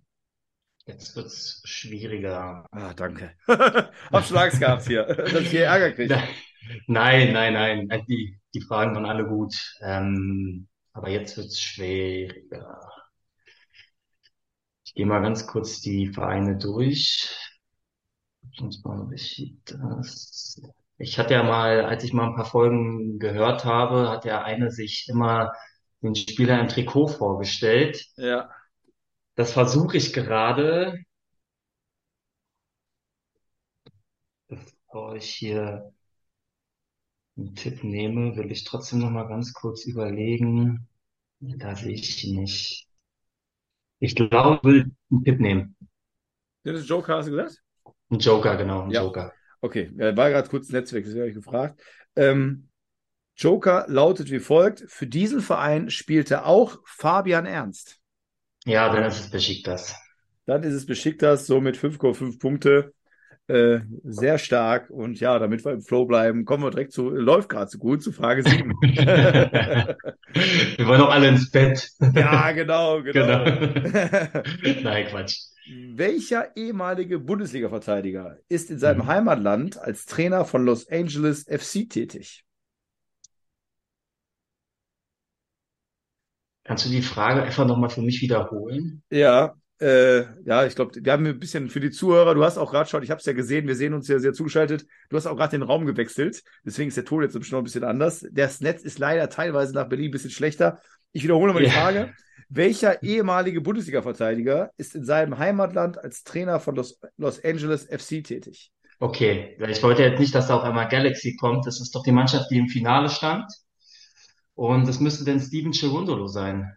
Jetzt 0.85 1.15
wird's 1.15 1.61
schwieriger. 1.63 2.65
Ah, 2.71 2.93
danke. 2.93 3.35
Hab 3.47 4.25
schon 4.25 4.37
Angst 4.37 4.59
gehabt 4.59 4.87
hier, 4.87 5.03
dass 5.15 5.41
ich 5.41 5.51
hier 5.51 5.65
Ärger 5.65 5.91
kriege. 5.91 6.21
Nein, 6.87 7.33
nein, 7.33 7.53
nein. 7.53 8.05
Die, 8.07 8.39
die 8.53 8.61
Fragen 8.61 8.95
waren 8.95 9.05
alle 9.05 9.25
gut. 9.27 9.55
Ähm, 9.81 10.67
aber 10.93 11.09
jetzt 11.09 11.37
wird's 11.37 11.59
schwieriger. 11.59 12.79
Ich 14.85 14.93
gehe 14.93 15.05
mal 15.05 15.21
ganz 15.21 15.47
kurz 15.47 15.81
die 15.81 16.07
Vereine 16.07 16.57
durch. 16.57 17.29
Sonst 18.57 18.83
mal 18.85 19.07
das. 19.65 20.61
Ich 21.01 21.17
hatte 21.19 21.33
ja 21.33 21.43
mal, 21.43 21.83
als 21.85 22.03
ich 22.03 22.13
mal 22.13 22.27
ein 22.27 22.35
paar 22.35 22.45
Folgen 22.45 23.19
gehört 23.19 23.65
habe, 23.65 24.09
hat 24.09 24.25
ja 24.25 24.43
einer 24.43 24.69
sich 24.71 25.07
immer 25.09 25.51
den 26.01 26.15
Spieler 26.15 26.59
im 26.59 26.67
Trikot 26.67 27.07
vorgestellt. 27.07 28.05
Ja. 28.17 28.49
Das 29.35 29.51
versuche 29.51 29.97
ich 29.97 30.13
gerade. 30.13 31.03
Bevor 34.47 35.15
ich 35.15 35.33
hier 35.33 35.91
einen 37.37 37.55
Tipp 37.55 37.83
nehme, 37.83 38.37
will 38.37 38.51
ich 38.53 38.63
trotzdem 38.63 38.99
noch 38.99 39.09
mal 39.09 39.27
ganz 39.27 39.51
kurz 39.53 39.85
überlegen. 39.85 40.87
Da 41.41 41.75
sehe 41.75 41.93
ich 41.93 42.23
nicht. 42.25 42.87
Ich 43.99 44.15
glaube, 44.15 44.57
ich 44.57 44.63
will 44.63 44.91
einen 45.11 45.23
Tipp 45.23 45.39
nehmen. 45.39 45.77
Dennis 46.65 46.87
Joker 46.87 47.17
hast 47.17 47.27
du 47.27 47.31
gesagt? 47.31 47.61
Ein 48.11 48.19
Joker, 48.19 48.57
genau, 48.57 48.83
ein 48.83 48.91
Ja. 48.91 49.01
Joker. 49.01 49.33
Okay, 49.61 49.91
war 49.95 50.29
gerade 50.29 50.49
kurz 50.49 50.69
Netzwerk, 50.69 51.03
deswegen 51.03 51.21
habe 51.21 51.29
ich 51.29 51.35
gefragt. 51.35 51.81
Ähm, 52.15 52.69
Joker 53.37 53.85
lautet 53.87 54.31
wie 54.31 54.39
folgt: 54.39 54.83
Für 54.87 55.07
diesen 55.07 55.41
Verein 55.41 55.89
spielte 55.89 56.45
auch 56.45 56.79
Fabian 56.85 57.45
Ernst. 57.45 57.99
Ja, 58.65 58.93
dann 58.93 59.05
ist 59.05 59.19
es 59.19 59.31
Besiktas. 59.31 59.95
Dann 60.45 60.63
ist 60.63 60.73
es 60.73 60.85
Besiktas, 60.85 61.47
so 61.47 61.61
mit 61.61 61.77
5,5 61.77 62.39
Punkte. 62.39 62.93
Äh, 63.47 63.79
sehr 64.03 64.37
stark. 64.37 64.89
Und 64.89 65.19
ja, 65.19 65.37
damit 65.39 65.65
wir 65.65 65.73
im 65.73 65.81
Flow 65.81 66.05
bleiben, 66.05 66.45
kommen 66.45 66.63
wir 66.63 66.71
direkt 66.71 66.93
zu, 66.93 67.09
läuft 67.09 67.49
gerade 67.49 67.69
so 67.69 67.79
gut, 67.79 68.03
zu 68.03 68.11
Frage 68.11 68.43
7. 68.43 68.73
Wir 70.81 70.87
wollen 70.87 70.99
doch 70.99 71.11
alle 71.11 71.27
ins 71.27 71.51
Bett. 71.51 71.89
ja, 72.13 72.51
genau, 72.51 73.01
genau. 73.01 73.43
Genau. 73.43 73.43
Nein, 74.83 75.07
Quatsch. 75.07 75.50
Welcher 75.65 76.55
ehemalige 76.55 77.17
Bundesliga-Verteidiger 77.19 78.37
ist 78.47 78.69
in 78.69 78.77
seinem 78.79 79.01
Mhm. 79.01 79.07
Heimatland 79.07 79.77
als 79.77 80.05
Trainer 80.05 80.45
von 80.45 80.65
Los 80.65 80.87
Angeles 80.89 81.47
FC 81.47 81.85
tätig? 81.87 82.45
Kannst 86.63 86.85
du 86.85 86.89
die 86.89 87.03
Frage 87.03 87.43
einfach 87.43 87.67
nochmal 87.67 87.91
für 87.91 88.01
mich 88.01 88.19
wiederholen? 88.23 89.03
Ja, 89.09 89.55
äh, 89.81 90.21
ja, 90.45 90.65
ich 90.65 90.75
glaube, 90.75 90.93
wir 91.03 91.11
haben 91.11 91.25
ein 91.25 91.39
bisschen 91.39 91.69
für 91.69 91.79
die 91.81 91.91
Zuhörer, 91.91 92.33
du 92.33 92.43
hast 92.45 92.57
auch 92.57 92.71
gerade 92.71 92.89
schon, 92.89 93.03
ich 93.03 93.09
habe 93.11 93.19
es 93.19 93.25
ja 93.25 93.33
gesehen, 93.33 93.67
wir 93.67 93.75
sehen 93.75 93.93
uns 93.93 94.07
ja 94.07 94.19
sehr 94.19 94.31
zugeschaltet, 94.33 94.85
du 95.09 95.17
hast 95.17 95.25
auch 95.27 95.35
gerade 95.35 95.51
den 95.57 95.63
Raum 95.63 95.85
gewechselt, 95.85 96.43
deswegen 96.63 96.87
ist 96.89 96.97
der 96.97 97.03
Ton 97.05 97.23
jetzt 97.23 97.33
bestimmt 97.33 97.53
noch 97.53 97.61
ein 97.61 97.63
bisschen 97.65 97.83
anders. 97.83 98.25
Das 98.31 98.61
Netz 98.61 98.83
ist 98.83 98.99
leider 98.99 99.27
teilweise 99.29 99.73
nach 99.73 99.89
Berlin 99.89 100.09
ein 100.09 100.11
bisschen 100.11 100.29
schlechter. 100.31 100.79
Ich 101.11 101.23
wiederhole 101.23 101.53
mal 101.53 101.59
die 101.59 101.65
Ja. 101.65 101.71
Frage. 101.71 102.13
Welcher 102.49 103.01
ehemalige 103.01 103.61
Bundesliga-Verteidiger 103.61 104.71
ist 104.77 104.95
in 104.95 105.05
seinem 105.05 105.37
Heimatland 105.37 105.97
als 105.97 106.23
Trainer 106.23 106.59
von 106.59 106.75
Los, 106.75 106.99
Los 107.17 107.43
Angeles 107.43 107.85
FC 107.85 108.21
tätig? 108.23 108.71
Okay, 108.99 109.55
ich 109.57 109.81
wollte 109.83 110.03
jetzt 110.03 110.19
nicht, 110.19 110.35
dass 110.35 110.47
da 110.47 110.57
auf 110.57 110.63
einmal 110.63 110.89
Galaxy 110.89 111.35
kommt. 111.35 111.65
Das 111.65 111.79
ist 111.79 111.95
doch 111.95 112.03
die 112.03 112.11
Mannschaft, 112.11 112.51
die 112.51 112.57
im 112.57 112.67
Finale 112.67 113.09
stand. 113.09 113.49
Und 114.53 114.87
das 114.87 114.99
müsste 114.99 115.23
dann 115.23 115.39
Steven 115.39 115.71
Cherundolo 115.71 116.27
sein. 116.27 116.71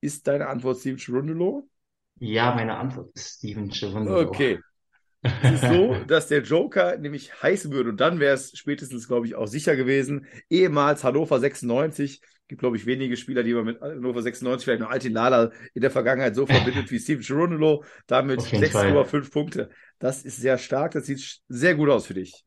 Ist 0.00 0.26
deine 0.26 0.46
Antwort 0.46 0.78
Steven 0.78 0.98
Cherundolo? 0.98 1.68
Ja, 2.20 2.54
meine 2.54 2.76
Antwort 2.76 3.10
ist 3.14 3.38
Steven 3.38 3.70
Cherundolo. 3.70 4.28
Okay. 4.28 4.58
Es 5.22 5.62
ist 5.62 5.68
so, 5.68 5.94
dass 6.06 6.28
der 6.28 6.42
Joker 6.42 6.96
nämlich 6.96 7.42
heißen 7.42 7.72
würde, 7.72 7.90
und 7.90 8.00
dann 8.00 8.20
wäre 8.20 8.34
es 8.34 8.56
spätestens, 8.56 9.06
glaube 9.06 9.26
ich, 9.26 9.34
auch 9.34 9.46
sicher 9.46 9.76
gewesen. 9.76 10.26
Ehemals 10.48 11.04
Hannover 11.04 11.38
96. 11.38 12.20
Gibt, 12.48 12.60
glaube 12.60 12.76
ich, 12.76 12.84
wenige 12.84 13.16
Spieler, 13.16 13.44
die 13.44 13.54
man 13.54 13.64
mit 13.64 13.80
Hannover 13.80 14.22
96, 14.22 14.64
vielleicht 14.64 14.80
noch 14.80 14.90
Altin 14.90 15.12
Lala 15.12 15.52
in 15.72 15.82
der 15.82 15.90
Vergangenheit 15.90 16.34
so 16.34 16.46
verbindet 16.46 16.90
wie 16.90 16.98
Steven 16.98 17.22
Cherundolo. 17.22 17.84
Damit 18.06 18.40
Auf 18.40 18.50
jeden 18.50 18.66
Fall. 18.66 18.92
6,5 18.92 19.30
Punkte. 19.30 19.70
Das 19.98 20.24
ist 20.24 20.38
sehr 20.38 20.58
stark. 20.58 20.92
Das 20.92 21.06
sieht 21.06 21.40
sehr 21.48 21.74
gut 21.76 21.90
aus 21.90 22.06
für 22.06 22.14
dich. 22.14 22.44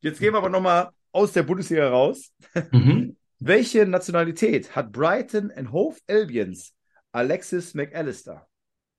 Jetzt 0.00 0.20
gehen 0.20 0.32
wir 0.32 0.38
aber 0.38 0.48
nochmal 0.48 0.90
aus 1.12 1.32
der 1.32 1.42
Bundesliga 1.42 1.88
raus. 1.88 2.32
Mhm. 2.70 3.16
Welche 3.38 3.84
Nationalität 3.84 4.74
hat 4.74 4.92
Brighton 4.92 5.50
and 5.50 5.72
Hove 5.72 5.98
Albions 6.08 6.72
Alexis 7.12 7.74
McAllister? 7.74 8.46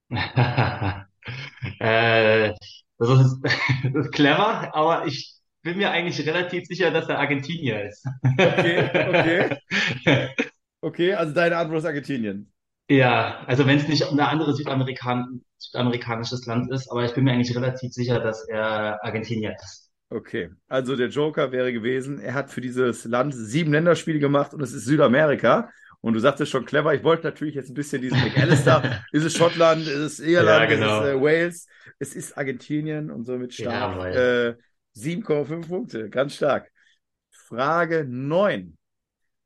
Äh, 1.80 2.54
das 2.98 3.10
ist, 3.10 3.42
das 3.94 4.06
ist 4.06 4.12
clever, 4.12 4.74
aber 4.76 5.06
ich 5.06 5.34
bin 5.62 5.78
mir 5.78 5.92
eigentlich 5.92 6.26
relativ 6.28 6.66
sicher, 6.68 6.92
dass 6.92 7.10
er 7.10 7.20
Argentinier 7.20 7.88
ist. 7.90 8.06
Okay, 8.38 9.60
okay. 10.06 10.30
Okay, 10.82 11.16
also 11.16 11.34
deine 11.34 11.58
Antwort 11.58 11.80
ist 11.80 11.86
Argentinien. 11.86 12.54
Ja, 12.88 13.44
also 13.48 13.66
wenn 13.66 13.78
es 13.80 13.88
nicht 13.88 14.04
ein 14.04 14.20
anderes 14.20 14.58
Südamerikan 14.58 15.42
südamerikanisches 15.58 16.46
Land 16.46 16.72
ist, 16.72 16.92
aber 16.92 17.06
ich 17.06 17.14
bin 17.16 17.24
mir 17.24 17.32
eigentlich 17.32 17.56
relativ 17.56 17.92
sicher, 17.92 18.20
dass 18.20 18.48
er 18.48 19.04
Argentinier 19.04 19.56
ist. 19.56 19.90
Okay, 20.10 20.52
also 20.68 20.96
der 20.96 21.10
Joker 21.10 21.52
wäre 21.52 21.74
gewesen, 21.74 22.20
er 22.20 22.36
hat 22.36 22.52
für 22.52 22.62
dieses 22.62 23.06
Land 23.06 23.34
sieben 23.34 23.72
Länderspiele 23.72 24.20
gemacht 24.20 24.54
und 24.54 24.62
es 24.62 24.74
ist 24.74 24.86
Südamerika. 24.86 25.72
Und 26.06 26.14
du 26.14 26.20
sagtest 26.20 26.52
schon 26.52 26.66
clever, 26.66 26.94
ich 26.94 27.04
wollte 27.04 27.24
natürlich 27.24 27.56
jetzt 27.56 27.72
ein 27.72 27.74
bisschen 27.74 28.00
diesen 28.00 28.20
McAllister, 28.20 29.04
ist 29.12 29.24
es 29.24 29.36
Schottland, 29.36 29.88
ist 29.88 29.90
es 29.98 30.20
Irland, 30.20 30.70
Ja, 30.70 30.76
genau. 30.76 31.00
ist 31.00 31.06
es 31.08 31.16
äh, 31.16 31.20
Wales, 31.22 31.68
es 31.98 32.16
ist 32.16 32.38
Argentinien 32.38 33.10
und 33.10 33.26
somit 33.26 33.56
stark. 33.56 33.96
Jawohl. 33.96 34.58
Äh, 34.60 34.64
7,5 34.94 35.68
Punkte, 35.68 36.10
ganz 36.12 36.36
stark. 36.36 36.72
Frage 37.32 38.06
9. 38.08 38.78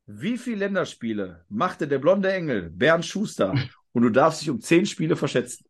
Wie 0.05 0.37
viele 0.37 0.57
Länderspiele 0.57 1.45
machte 1.47 1.87
der 1.87 1.99
blonde 1.99 2.29
Engel 2.33 2.69
Bernd 2.69 3.05
Schuster? 3.05 3.53
Und 3.93 4.01
du 4.01 4.09
darfst 4.09 4.41
dich 4.41 4.49
um 4.49 4.59
10 4.59 4.85
Spiele 4.85 5.15
verschätzen. 5.15 5.63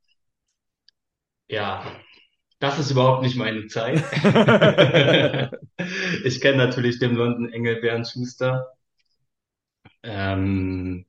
Ja, 1.48 1.84
das 2.60 2.80
ist 2.80 2.92
überhaupt 2.92 3.24
nicht 3.24 3.38
meine 3.38 3.68
Zeit. 3.68 4.04
Ich 6.24 6.42
kenne 6.42 6.58
natürlich 6.58 7.00
den 7.00 7.14
blonden 7.16 7.50
Engel 7.54 7.78
Bernd 7.82 8.08
Schuster. 8.08 8.68
Ähm, 10.04 11.06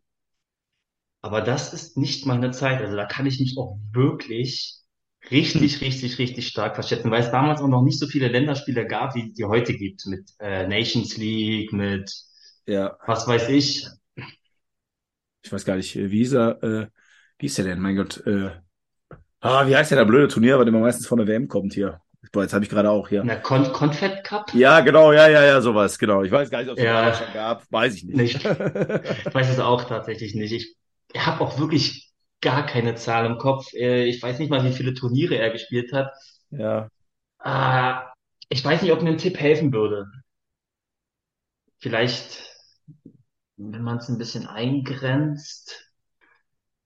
aber 1.22 1.42
das 1.42 1.72
ist 1.72 1.96
nicht 1.98 2.26
meine 2.26 2.50
Zeit. 2.50 2.80
Also 2.80 2.96
da 2.96 3.04
kann 3.06 3.26
ich 3.26 3.40
mich 3.40 3.56
auch 3.58 3.78
wirklich 3.92 4.78
richtig, 5.30 5.80
richtig, 5.80 6.18
richtig 6.18 6.48
stark 6.48 6.74
verschätzen, 6.74 7.10
weil 7.10 7.22
es 7.22 7.30
damals 7.30 7.60
auch 7.60 7.68
noch 7.68 7.82
nicht 7.82 7.98
so 7.98 8.06
viele 8.06 8.28
Länderspiele 8.28 8.86
gab, 8.86 9.14
wie 9.14 9.32
die 9.32 9.44
heute 9.44 9.74
gibt, 9.76 10.06
mit 10.06 10.30
äh, 10.40 10.66
Nations 10.66 11.16
League, 11.16 11.72
mit 11.72 12.10
Ja, 12.66 12.98
was 13.06 13.26
weiß 13.26 13.48
ich. 13.50 13.86
ich 15.42 15.52
weiß 15.52 15.64
gar 15.64 15.76
nicht, 15.76 15.94
wie 15.96 16.08
hieß 16.18 16.34
er, 16.34 16.62
äh, 16.62 16.86
wie 17.38 17.46
ist 17.46 17.58
der 17.58 17.64
denn, 17.64 17.80
mein 17.80 17.96
Gott, 17.96 18.18
äh, 18.26 18.50
ah, 19.40 19.68
wie 19.68 19.76
heißt 19.76 19.90
der, 19.92 19.98
der 20.00 20.06
blöde 20.06 20.28
Turnier, 20.28 20.58
bei 20.58 20.64
dem 20.64 20.74
man 20.74 20.82
meistens 20.84 21.06
von 21.06 21.18
der 21.18 21.28
WM 21.28 21.48
kommt 21.48 21.74
hier? 21.74 22.02
Boah, 22.32 22.42
jetzt 22.42 22.52
habe 22.52 22.64
ich 22.64 22.70
gerade 22.70 22.90
auch 22.90 23.08
hier. 23.08 23.22
Na, 23.24 23.36
Con 23.36 23.72
Confed 23.72 24.22
Cup? 24.24 24.52
Ja, 24.54 24.80
genau, 24.80 25.12
ja, 25.12 25.28
ja, 25.28 25.44
ja, 25.44 25.60
sowas, 25.60 25.98
genau. 25.98 26.22
Ich 26.22 26.30
weiß 26.30 26.50
gar 26.50 26.60
nicht, 26.62 26.70
ob 26.70 26.76
es 26.78 26.84
Ja. 26.84 27.14
schon 27.14 27.32
gab, 27.32 27.64
weiß 27.70 27.94
ich 27.94 28.04
nicht. 28.04 28.16
Nicht. 28.16 28.44
Ich 28.44 29.34
weiß 29.34 29.48
es 29.50 29.58
auch 29.58 29.84
tatsächlich 29.84 30.34
nicht. 30.34 30.52
Ich 30.52 30.76
habe 31.16 31.40
auch 31.42 31.58
wirklich 31.58 32.12
gar 32.40 32.66
keine 32.66 32.94
Zahl 32.94 33.26
im 33.26 33.38
Kopf. 33.38 33.72
Äh, 33.74 34.04
Ich 34.04 34.22
weiß 34.22 34.38
nicht 34.38 34.50
mal, 34.50 34.64
wie 34.64 34.72
viele 34.72 34.94
Turniere 34.94 35.36
er 35.36 35.50
gespielt 35.50 35.92
hat. 35.92 36.12
ja, 36.50 36.90
Ah, 37.38 38.12
ich 38.48 38.64
weiß 38.64 38.80
nicht, 38.82 38.92
ob 38.92 39.02
mir 39.02 39.10
ein 39.10 39.18
Tipp 39.18 39.38
helfen 39.38 39.72
würde. 39.72 40.06
Vielleicht, 41.78 42.54
wenn 43.58 43.82
man 43.84 43.98
es 43.98 44.08
ein 44.08 44.18
bisschen 44.18 44.48
eingrenzt, 44.48 45.92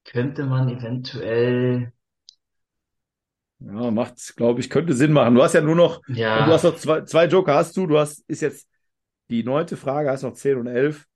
könnte 0.04 0.46
man 0.46 0.68
eventuell, 0.68 1.92
ja, 3.66 3.90
macht, 3.90 4.36
glaube 4.36 4.60
ich, 4.60 4.70
könnte 4.70 4.94
Sinn 4.94 5.12
machen. 5.12 5.34
Du 5.34 5.42
hast 5.42 5.54
ja 5.54 5.60
nur 5.60 5.76
noch, 5.76 6.02
und 6.32 6.44
du 6.46 6.52
hast 6.52 6.62
ja, 6.62 6.64
noch 6.64 6.76
zwei, 6.76 7.02
zwei 7.02 7.26
Joker, 7.26 7.54
hast 7.54 7.76
du, 7.76 7.86
du 7.86 7.98
hast, 7.98 8.24
ist 8.28 8.42
jetzt 8.42 8.68
die 9.30 9.44
neunte 9.44 9.76
Frage, 9.76 10.10
hast 10.10 10.22
noch 10.22 10.34
10 10.34 10.58
und 10.58 10.66
11. 10.66 11.06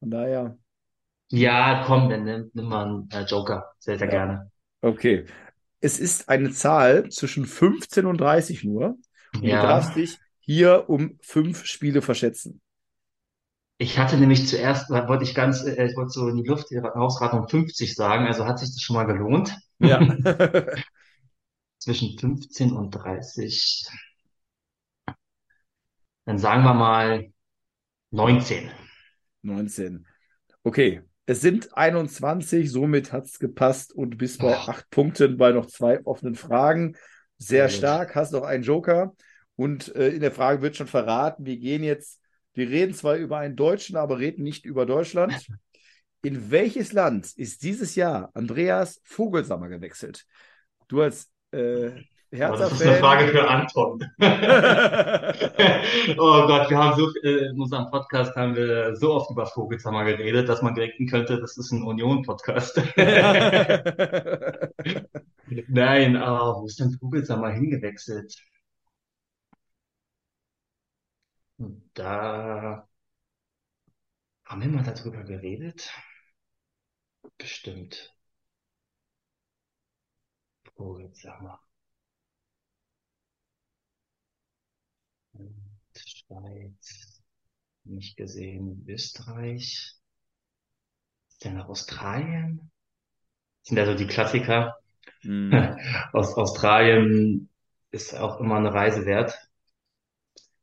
Von 0.00 0.10
daher, 0.10 0.58
ja, 1.30 1.84
komm, 1.86 2.08
dann 2.10 2.24
nimm, 2.24 2.50
nimm 2.54 2.68
mal 2.68 2.84
einen 2.86 3.10
äh, 3.12 3.22
Joker. 3.24 3.72
Sehr, 3.78 3.96
sehr 3.98 4.08
Ja. 4.08 4.08
gerne. 4.08 4.50
okay. 4.82 5.26
Es 5.80 5.98
ist 6.00 6.28
eine 6.30 6.52
Zahl 6.52 7.10
zwischen 7.10 7.46
15 7.46 8.06
und 8.06 8.18
30 8.20 8.64
nur. 8.64 8.98
Und 9.42 9.52
du 9.52 9.58
Ja. 9.58 9.60
darfst 9.60 9.96
dich 9.96 10.20
hier 10.40 10.88
um 10.90 11.18
fünf 11.22 11.66
Spiele 11.66 12.02
verschätzen. 12.02 12.62
Ich 13.78 13.98
hatte 13.98 14.16
nämlich 14.16 14.48
zuerst, 14.48 14.90
da 14.90 15.06
wollte 15.08 15.24
ich 15.24 15.34
ganz, 15.34 15.62
äh, 15.64 15.86
ich 15.86 15.96
wollte 15.96 16.10
so 16.10 16.28
in 16.28 16.36
die 16.36 16.48
Luft, 16.48 16.70
die 16.70 16.80
Hausratung 16.80 17.48
50 17.48 17.94
sagen, 17.94 18.26
also 18.26 18.46
hat 18.46 18.58
sich 18.58 18.70
das 18.70 18.80
schon 18.80 18.96
mal 18.96 19.04
gelohnt. 19.04 19.54
Ja. 19.78 20.08
Zwischen 21.86 22.18
15 22.18 22.72
und 22.72 22.90
30. 22.90 23.86
Dann 26.24 26.36
sagen 26.36 26.64
wir 26.64 26.74
mal 26.74 27.32
19. 28.10 28.72
19. 29.42 30.04
Okay. 30.64 31.02
Es 31.26 31.42
sind 31.42 31.76
21, 31.76 32.72
somit 32.72 33.12
hat 33.12 33.26
es 33.26 33.38
gepasst 33.38 33.92
und 33.92 34.18
bist 34.18 34.40
bei 34.40 34.56
Oh. 34.56 34.68
acht 34.68 34.90
Punkten 34.90 35.36
bei 35.36 35.52
noch 35.52 35.66
zwei 35.66 36.04
offenen 36.04 36.34
Fragen. 36.34 36.96
Sehr 37.38 37.68
stark, 37.68 38.16
hast 38.16 38.32
noch 38.32 38.42
einen 38.42 38.64
Joker. 38.64 39.14
Und 39.54 39.94
äh, 39.94 40.08
in 40.08 40.22
der 40.22 40.32
Frage 40.32 40.62
wird 40.62 40.74
schon 40.74 40.88
verraten, 40.88 41.46
wir 41.46 41.56
gehen 41.56 41.84
jetzt, 41.84 42.20
wir 42.54 42.68
reden 42.68 42.94
zwar 42.94 43.14
über 43.14 43.38
einen 43.38 43.54
Deutschen, 43.54 43.94
aber 43.96 44.18
reden 44.18 44.42
nicht 44.42 44.64
über 44.64 44.86
Deutschland. 44.86 45.46
In 46.22 46.50
welches 46.50 46.92
Land 46.92 47.32
ist 47.36 47.62
dieses 47.62 47.94
Jahr 47.94 48.32
Andreas 48.34 49.00
Vogelsammer 49.04 49.68
gewechselt? 49.68 50.26
Du 50.88 51.00
als 51.00 51.30
äh, 51.56 52.04
das 52.30 52.72
ist 52.72 52.82
eine 52.82 52.96
Frage 52.96 53.28
für 53.28 53.48
Anton. 53.48 54.04
Oh 56.18 56.46
Gott, 56.46 56.70
wir 56.70 56.78
haben 56.78 56.96
so, 56.96 57.10
äh, 57.22 57.48
in 57.48 57.60
unserem 57.60 57.90
Podcast 57.90 58.34
haben 58.36 58.54
wir 58.56 58.94
so 58.96 59.14
oft 59.14 59.30
über 59.30 59.46
Vogelsammer 59.46 60.04
geredet, 60.04 60.48
dass 60.48 60.62
man 60.62 60.74
denken 60.74 61.06
könnte, 61.06 61.40
das 61.40 61.56
ist 61.56 61.72
ein 61.72 61.82
Union-Podcast. 61.82 62.76
Nein, 65.68 66.16
aber 66.16 66.60
wo 66.60 66.66
ist 66.66 66.80
denn 66.80 66.92
Vogelsammer 66.98 67.50
hingewechselt? 67.50 68.36
Da 71.94 72.86
haben 74.44 74.60
wir 74.62 74.68
mal 74.68 74.82
darüber 74.84 75.22
geredet? 75.24 75.90
Bestimmt. 77.38 78.15
Vogelsammer. 80.76 81.60
Schweiz, 85.94 87.22
nicht 87.84 88.16
gesehen. 88.16 88.84
Österreich. 88.88 89.94
Ist 91.28 91.44
der 91.44 91.52
nach 91.52 91.68
Australien? 91.68 92.70
Das 93.60 93.68
sind 93.68 93.78
ja 93.78 93.86
so 93.86 93.94
die 93.94 94.06
Klassiker. 94.06 94.76
Hm. 95.22 95.52
Aus 96.12 96.34
Australien 96.34 97.48
ist 97.90 98.14
auch 98.14 98.40
immer 98.40 98.56
eine 98.56 98.72
Reise 98.72 99.06
wert. 99.06 99.34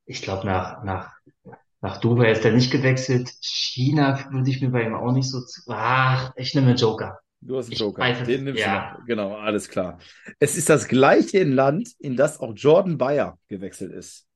Ich 0.06 0.22
glaube, 0.22 0.46
nach, 0.46 0.84
nach, 0.84 1.14
nach 1.82 1.98
Dubai 1.98 2.32
ist 2.32 2.46
er 2.46 2.52
nicht 2.52 2.72
gewechselt. 2.72 3.32
China 3.42 4.32
würde 4.32 4.50
ich 4.50 4.62
mir 4.62 4.70
bei 4.70 4.84
ihm 4.84 4.96
auch 4.96 5.12
nicht 5.12 5.30
so 5.30 5.42
zu. 5.42 5.62
Ach, 5.70 6.34
ich 6.36 6.54
nehme 6.54 6.76
Joker. 6.76 7.20
Du 7.46 7.58
hast 7.58 7.66
einen 7.66 7.74
Ich 7.74 7.80
Joker. 7.80 8.02
weiß 8.02 8.24
Den 8.26 8.46
nimmst 8.46 8.62
ja. 8.62 8.94
du 8.96 9.00
noch. 9.00 9.06
Genau, 9.08 9.36
alles 9.36 9.68
klar. 9.70 10.00
Es 10.40 10.56
ist 10.58 10.70
das 10.70 10.88
gleiche 10.88 11.44
Land, 11.44 11.90
in 12.00 12.16
das 12.16 12.40
auch 12.40 12.54
Jordan 12.56 12.98
Bayer 12.98 13.38
gewechselt 13.48 13.92
ist. 13.92 14.28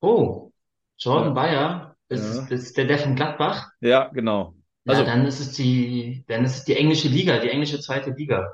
Oh, 0.00 0.52
Jordan 0.98 1.28
Ja. 1.28 1.34
Bayer 1.34 1.96
ist, 2.08 2.36
Ja. 2.36 2.46
ist 2.56 2.76
der, 2.76 2.84
der 2.86 2.98
von 2.98 3.14
Gladbach. 3.14 3.70
Ja, 3.80 4.08
genau. 4.08 4.54
Ja, 4.84 4.92
Also- 4.94 5.04
dann 5.04 5.24
ist 5.26 5.40
es 5.40 5.52
die, 5.52 6.24
dann 6.28 6.44
ist 6.44 6.56
es 6.58 6.64
die 6.64 6.76
englische 6.76 7.08
Liga, 7.08 7.38
die 7.40 7.48
englische 7.50 7.80
zweite 7.80 8.10
Liga. 8.10 8.48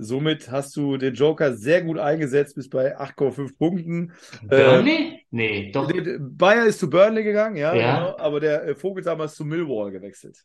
Somit 0.00 0.48
hast 0.50 0.76
du 0.76 0.96
den 0.96 1.14
Joker 1.14 1.54
sehr 1.56 1.82
gut 1.82 1.98
eingesetzt, 1.98 2.54
bis 2.54 2.68
bei 2.70 2.96
8,5 2.96 3.58
Punkten. 3.58 4.12
Burnley? 4.44 5.26
Nee, 5.30 5.72
doch. 5.72 5.90
Bayer 6.20 6.66
ist 6.66 6.78
zu 6.78 6.88
Burnley 6.88 7.24
gegangen, 7.24 7.56
ja, 7.56 7.74
Ja. 7.74 7.96
genau, 7.98 8.16
aber 8.18 8.38
der 8.38 8.62
äh, 8.64 8.74
Vogelsammer 8.76 9.24
ist 9.24 9.34
zu 9.34 9.44
Millwall 9.44 9.90
gewechselt. 9.90 10.44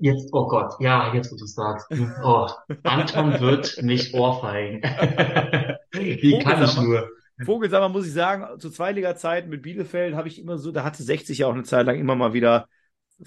Jetzt, 0.00 0.28
oh 0.32 0.46
Gott, 0.46 0.74
ja, 0.80 1.12
jetzt 1.12 1.32
wo 1.32 1.36
du 1.36 1.44
es 1.44 1.54
sagst. 1.54 1.86
Oh, 2.22 2.46
Anton 2.84 3.40
wird 3.40 3.82
mich 3.82 4.14
ohrfeigen. 4.14 4.80
Wie 5.92 6.38
kann 6.38 6.62
ich 6.64 6.76
nur? 6.80 7.08
Vogelsammer 7.44 7.88
muss 7.88 8.06
ich 8.06 8.12
sagen, 8.12 8.58
zu 8.60 8.70
Zweitliga-Zeiten 8.70 9.48
mit 9.48 9.62
Bielefeld 9.62 10.14
habe 10.14 10.28
ich 10.28 10.40
immer 10.40 10.58
so, 10.58 10.72
da 10.72 10.84
hatte 10.84 11.02
60 11.02 11.38
ja 11.38 11.46
auch 11.46 11.54
eine 11.54 11.62
Zeit 11.62 11.86
lang 11.86 11.98
immer 11.98 12.16
mal 12.16 12.32
wieder, 12.32 12.68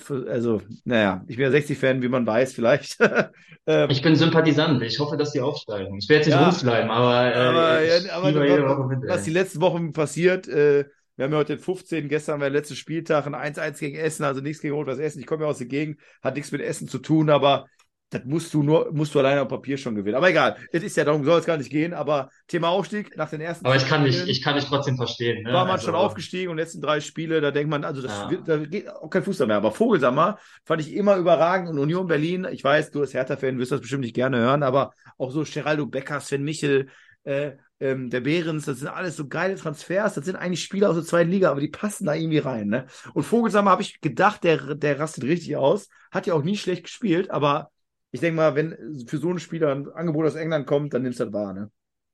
also, 0.10 0.62
naja, 0.86 1.24
ich 1.28 1.36
bin 1.36 1.44
ja 1.46 1.52
60-Fan, 1.52 2.02
wie 2.02 2.08
man 2.08 2.26
weiß, 2.26 2.54
vielleicht. 2.54 2.98
ähm, 3.68 3.90
Ich 3.90 4.02
bin 4.02 4.16
Sympathisant. 4.16 4.82
Ich 4.84 5.00
hoffe, 5.00 5.18
dass 5.18 5.32
die 5.32 5.42
aufsteigen. 5.42 5.98
Ich 5.98 6.08
werde 6.08 6.20
jetzt 6.22 6.28
nicht 6.28 6.36
Ja. 6.36 6.46
rumschleimen, 6.46 6.90
aber, 6.92 7.36
äh, 7.36 7.40
Aber, 7.40 7.82
ja, 7.82 8.14
aber 8.16 8.88
mit, 8.88 9.10
was 9.10 9.24
die 9.24 9.32
letzten 9.32 9.62
Wochen 9.62 9.92
passiert, 9.92 10.48
äh, 10.48 10.86
wir 11.16 11.26
haben 11.26 11.32
ja 11.32 11.38
heute 11.40 11.56
den 11.56 11.64
15. 11.64 12.08
Gestern 12.10 12.40
war 12.40 12.50
der 12.50 12.60
letzte 12.60 12.76
Spieltag, 12.76 13.28
ein 13.28 13.36
1-1 13.36 13.80
gegen 13.80 13.98
Essen, 13.98 14.24
also 14.24 14.42
nichts 14.42 14.62
gegen 14.62 14.74
Rot-Weiß 14.76 15.00
Essen. 15.00 15.20
Ich 15.20 15.26
komme 15.28 15.44
ja 15.44 15.50
aus 15.50 15.58
der 15.60 15.68
Gegend, 15.68 16.00
hat 16.22 16.36
nichts 16.36 16.52
mit 16.52 16.62
Essen 16.62 16.88
zu 16.88 17.00
tun, 17.00 17.30
aber 17.30 17.66
das 18.12 18.26
musst 18.26 18.54
du 18.54 18.62
nur, 18.62 18.92
musst 18.92 19.16
du 19.16 19.20
alleine 19.20 19.42
auf 19.42 19.48
Papier 19.48 19.78
schon 19.78 19.96
gewinnen. 19.96 20.18
Aber 20.18 20.30
egal, 20.30 20.58
es 20.74 20.84
ist 20.84 20.98
ja 20.98 21.06
darum, 21.06 21.24
soll 21.24 21.40
es 21.40 21.46
gar 21.46 21.56
nicht 21.56 21.70
gehen, 21.70 21.94
aber 21.94 22.30
Thema 22.46 22.68
Aufstieg 22.68 23.16
nach 23.16 23.30
den 23.30 23.40
ersten 23.40 23.66
Aber 23.66 23.78
ich 23.78 23.88
kann 23.88 24.04
dich, 24.04 24.16
Spielen 24.16 24.30
ich 24.30 24.42
kann 24.44 24.56
dich 24.56 24.66
trotzdem 24.66 24.98
verstehen, 24.98 25.44
ne? 25.44 25.54
war 25.54 25.64
man 25.64 25.76
Also, 25.76 25.86
schon 25.86 25.96
aufgestiegen 25.96 26.52
und 26.52 26.58
letzten 26.58 26.82
drei 26.82 27.00
Spiele, 27.00 27.40
da 27.40 27.52
denkt 27.52 27.70
man, 27.70 27.86
also 27.86 28.02
das 28.02 28.12
Ja. 28.30 28.38
da 28.46 28.58
geht 28.58 28.90
auch 28.90 29.10
kein 29.10 29.24
Fußball 29.24 29.48
mehr. 29.48 29.56
Aber 29.56 29.72
Vogelsammer 29.72 30.40
fand 30.66 30.82
ich 30.82 30.94
immer 30.94 31.16
überragend 31.16 31.70
und 31.70 31.80
Union 31.80 32.06
Berlin, 32.08 32.46
ich 32.52 32.64
weiß, 32.66 32.92
du 32.92 33.00
als 33.00 33.14
Hertha-Fan 33.14 33.58
wirst 33.60 33.72
das 33.72 33.80
bestimmt 33.80 34.02
nicht 34.02 34.16
gerne 34.16 34.40
hören, 34.40 34.64
aber 34.64 34.92
auch 35.18 35.32
so 35.32 35.46
Geraldo 35.46 35.86
Becker, 35.86 36.20
Sven 36.20 36.44
Michel, 36.44 36.90
äh, 37.24 37.52
ähm, 37.82 38.10
der 38.10 38.22
Behrens, 38.22 38.66
das 38.66 38.80
sind 38.80 38.88
alles 38.88 39.16
so 39.16 39.28
geile 39.28 39.56
Transfers, 39.56 40.14
das 40.14 40.26
sind 40.26 40.36
eigentlich 40.36 40.64
Spieler 40.64 40.90
aus 40.90 40.96
der 40.96 41.04
zweiten 41.04 41.32
Liga, 41.32 41.50
aber 41.50 41.60
die 41.60 41.68
passen 41.68 42.06
da 42.06 42.14
irgendwie 42.14 42.38
rein, 42.38 42.68
ne? 42.68 42.86
Und 43.14 43.24
Vogelsammer 43.24 43.72
habe 43.72 43.82
ich 43.82 44.00
gedacht, 44.02 44.44
der, 44.44 44.76
der 44.76 45.00
rastet 45.00 45.24
richtig 45.24 45.58
aus, 45.58 45.90
hat 46.12 46.28
ja 46.28 46.36
auch 46.36 46.44
nie 46.44 46.58
schlecht 46.58 46.84
gespielt, 46.84 47.32
aber 47.32 47.72
ich 48.12 48.22
denke 48.22 48.38
mal, 48.38 48.56
wenn 48.56 49.06
für 49.08 49.18
so 49.18 49.30
einen 49.30 49.40
Spieler 49.40 49.74
ein 49.74 49.90
Angebot 49.92 50.28
aus 50.28 50.36
England 50.36 50.68
kommt, 50.68 50.94
dann 50.94 51.02
nimmst 51.02 51.20
du 51.20 51.26
das 51.26 51.34
wahr, 51.34 51.54
ne? 51.54 51.72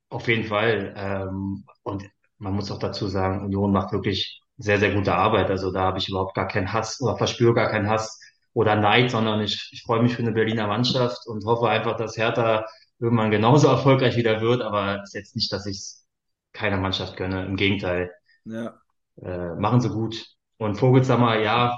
Auf 0.09 0.27
jeden 0.27 0.45
Fall. 0.45 0.93
Ähm, 0.95 1.65
und 1.83 2.09
man 2.37 2.53
muss 2.53 2.71
auch 2.71 2.79
dazu 2.79 3.07
sagen, 3.07 3.43
Union 3.43 3.73
macht 3.73 3.91
wirklich 3.91 4.41
sehr, 4.57 4.79
sehr 4.79 4.93
gute 4.93 5.13
Arbeit. 5.13 5.49
Also 5.49 5.71
da 5.71 5.81
habe 5.81 5.97
ich 5.97 6.07
überhaupt 6.07 6.33
gar 6.33 6.47
keinen 6.47 6.71
Hass 6.71 7.01
oder 7.01 7.17
verspüre 7.17 7.53
gar 7.53 7.69
keinen 7.69 7.89
Hass 7.89 8.19
oder 8.53 8.75
Neid, 8.75 9.11
sondern 9.11 9.41
ich, 9.41 9.69
ich 9.73 9.83
freue 9.83 10.01
mich 10.01 10.15
für 10.15 10.21
eine 10.21 10.31
Berliner 10.31 10.67
Mannschaft 10.67 11.27
und 11.27 11.45
hoffe 11.45 11.67
einfach, 11.67 11.97
dass 11.97 12.15
Hertha 12.15 12.65
irgendwann 12.99 13.31
genauso 13.31 13.67
erfolgreich 13.67 14.15
wieder 14.17 14.41
wird. 14.41 14.61
Aber 14.61 15.03
ist 15.03 15.13
jetzt 15.15 15.35
nicht, 15.35 15.51
dass 15.53 15.65
ich 15.65 15.77
es 15.77 16.07
keiner 16.53 16.77
Mannschaft 16.77 17.17
gönne. 17.17 17.45
Im 17.45 17.55
Gegenteil, 17.57 18.11
Ja. 18.45 18.81
äh, 19.21 19.55
machen 19.55 19.81
sie 19.81 19.89
gut. 19.89 20.25
Und 20.57 20.75
Vogelsammer, 20.75 21.39
ja, 21.39 21.77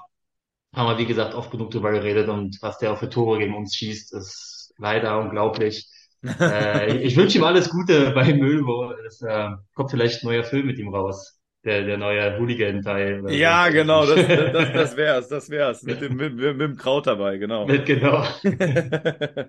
haben 0.75 0.89
wir 0.91 0.99
wie 0.99 1.07
gesagt 1.07 1.35
oft 1.35 1.51
genug 1.51 1.71
drüber 1.71 1.91
geredet 1.91 2.29
und 2.29 2.57
was 2.61 2.79
der 2.79 2.93
auch 2.93 2.99
für 2.99 3.09
Tore 3.09 3.39
gegen 3.39 3.55
uns 3.55 3.75
schießt, 3.75 4.13
ist 4.15 4.73
leider 4.79 5.19
unglaublich. 5.19 5.89
Äh, 6.49 6.97
ich 7.03 7.17
wünsche 7.17 7.37
ihm 7.39 7.45
alles 7.45 7.69
Gute 7.69 8.11
bei 8.11 8.33
Müllwo. 8.33 8.91
Es 9.07 9.21
äh, 9.21 9.49
kommt 9.75 9.91
vielleicht 9.91 10.23
ein 10.23 10.27
neuer 10.27 10.43
Film 10.43 10.67
mit 10.67 10.79
ihm 10.79 10.93
raus. 10.93 11.38
Der, 11.65 11.83
der 11.83 11.97
neue 11.97 12.39
Hooligan-Teil. 12.39 13.19
oder 13.19 13.29
so. 13.29 13.35
Ja, 13.35 13.67
genau, 13.69 14.05
das, 14.05 14.25
das, 14.25 14.73
das 14.73 14.97
wär's, 14.97 15.27
das 15.27 15.49
wär's. 15.49 15.83
Mit 15.83 16.01
dem, 16.01 16.15
mit, 16.15 16.35
mit, 16.35 16.57
mit 16.57 16.61
dem 16.61 16.77
Kraut 16.77 17.05
dabei, 17.05 17.37
genau. 17.37 17.67
Mit, 17.67 17.85
genau. 17.85 18.25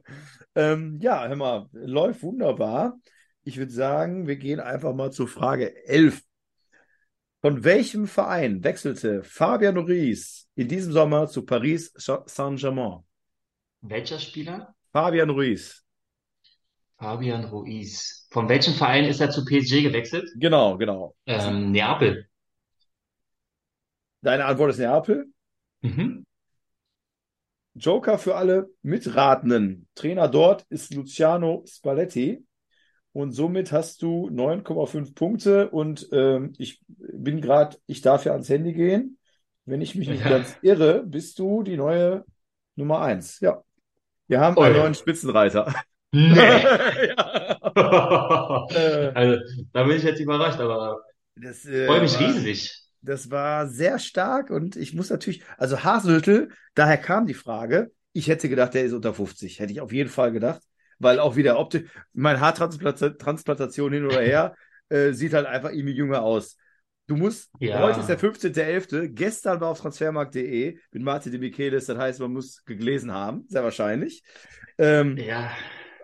ähm, 0.57 0.99
ja, 1.01 1.29
hör 1.29 1.37
mal, 1.37 1.69
läuft 1.73 2.23
wunderbar. 2.23 2.99
Ich 3.45 3.59
würde 3.59 3.73
sagen, 3.73 4.27
wir 4.27 4.37
gehen 4.37 4.59
einfach 4.59 4.93
mal 4.93 5.13
zur 5.13 5.29
Frage 5.29 5.87
11. 5.87 6.23
Von 7.43 7.65
welchem 7.65 8.07
Verein 8.07 8.63
wechselte 8.65 9.23
Fabian 9.23 9.77
Ruiz 9.79 10.49
in 10.57 10.69
diesem 10.69 10.93
Sommer 10.93 11.27
zu 11.29 11.47
Paris 11.47 11.93
Saint-Germain? 11.97 13.05
Welcher 13.83 14.19
Spieler? 14.19 14.75
Fabian 14.93 15.31
Ruiz. 15.31 15.85
Fabian 17.01 17.45
Ruiz. 17.45 18.27
Von 18.31 18.49
welchem 18.49 18.75
Verein 18.75 19.07
ist 19.07 19.21
er 19.21 19.31
zu 19.31 19.45
PSG 19.45 19.83
gewechselt? 19.83 20.31
Genau, 20.37 20.77
genau. 20.77 21.17
Ähm, 21.27 21.73
Neapel. 21.73 22.27
Deine 24.21 24.45
Antwort 24.45 24.71
ist 24.71 24.79
Neapel. 24.79 25.27
Mhm. 25.81 26.27
Joker 27.75 28.19
für 28.19 28.37
alle 28.37 28.69
Mitratenden. 28.83 29.89
Trainer 29.95 30.29
dort 30.29 30.67
ist 30.69 30.93
Luciano 30.93 31.65
Spalletti. 31.67 32.45
Und 33.13 33.33
somit 33.33 33.73
hast 33.73 34.03
du 34.03 34.29
9,5 34.29 35.15
Punkte. 35.15 35.71
Und 35.71 36.07
ähm, 36.13 36.53
ich 36.59 36.83
bin 36.87 37.41
gerade, 37.41 37.79
ich 37.87 38.03
darf 38.03 38.27
ja 38.27 38.33
ans 38.33 38.51
Handy 38.51 38.75
gehen. 38.75 39.19
Wenn 39.65 39.81
ich 39.81 39.95
mich 39.95 40.09
nicht 40.09 40.23
Ja. 40.25 40.29
ganz 40.29 40.55
irre, 40.61 41.03
bist 41.03 41.39
du 41.39 41.63
die 41.63 41.79
neue 41.79 42.27
Nummer 42.77 43.01
1. 43.01 43.41
Ja. 43.41 43.63
Wir 44.27 44.41
haben 44.41 44.59
einen 44.59 44.75
Ui. 44.75 44.79
neuen 44.81 44.95
Spitzenreiter. 44.95 45.73
Nee. 46.13 46.35
ja. 47.17 47.57
Also, 49.15 49.41
da 49.73 49.85
bin 49.85 49.97
ich 49.97 50.03
jetzt 50.03 50.21
überrascht, 50.21 50.61
aber 50.61 51.01
Das, 51.37 51.65
äh, 51.65 51.87
freue 51.87 52.01
mich 52.03 52.15
war- 52.21 52.27
riesig. 52.29 52.77
Das 53.03 53.31
war 53.31 53.67
sehr 53.67 53.99
stark 53.99 54.51
und 54.51 54.77
ich 54.77 54.93
muss 54.93 55.09
natürlich, 55.09 55.43
also 55.57 55.83
Hasenhüttl, 55.83 56.51
daher 56.75 56.99
kam 56.99 57.27
die 57.27 57.33
Frage, 57.35 57.93
ich 58.13 58.29
hätte 58.29 58.49
gedacht, 58.51 58.75
der 58.75 58.85
ist 58.85 58.93
unter 58.93 59.15
50, 59.15 59.59
hätte 59.59 59.73
ich 59.73 59.81
auf 59.81 59.91
jeden 59.93 60.11
Fall 60.11 60.33
gedacht, 60.33 60.61
weil 60.99 61.19
auch 61.19 61.35
wieder 61.37 61.59
Optik, 61.59 61.89
meine 62.13 62.41
Haartransplantation 62.41 63.93
hin 63.93 64.05
oder 64.05 64.21
her, 64.21 64.55
äh, 64.91 65.13
sieht 65.13 65.33
halt 65.33 65.47
einfach 65.47 65.71
irgendwie 65.71 65.95
jünger 65.95 66.21
aus. 66.23 66.59
Du 67.07 67.17
musst, 67.17 67.51
Ja. 67.59 67.81
heute 67.81 68.01
ist 68.01 68.09
der 68.11 68.19
15.11., 68.19 69.09
gestern 69.15 69.61
war 69.63 69.69
auf 69.71 69.81
transfermarkt.de 69.81 70.79
mit 70.93 71.03
Martin 71.03 71.33
de 71.33 71.41
Michelis, 71.41 71.87
das 71.87 71.97
heißt, 71.97 72.21
man 72.21 72.33
muss 72.33 72.63
gelesen 72.67 73.13
haben, 73.15 73.45
sehr 73.49 73.65
wahrscheinlich. 73.65 74.23
Ähm, 74.77 75.17
Ja, 75.17 75.51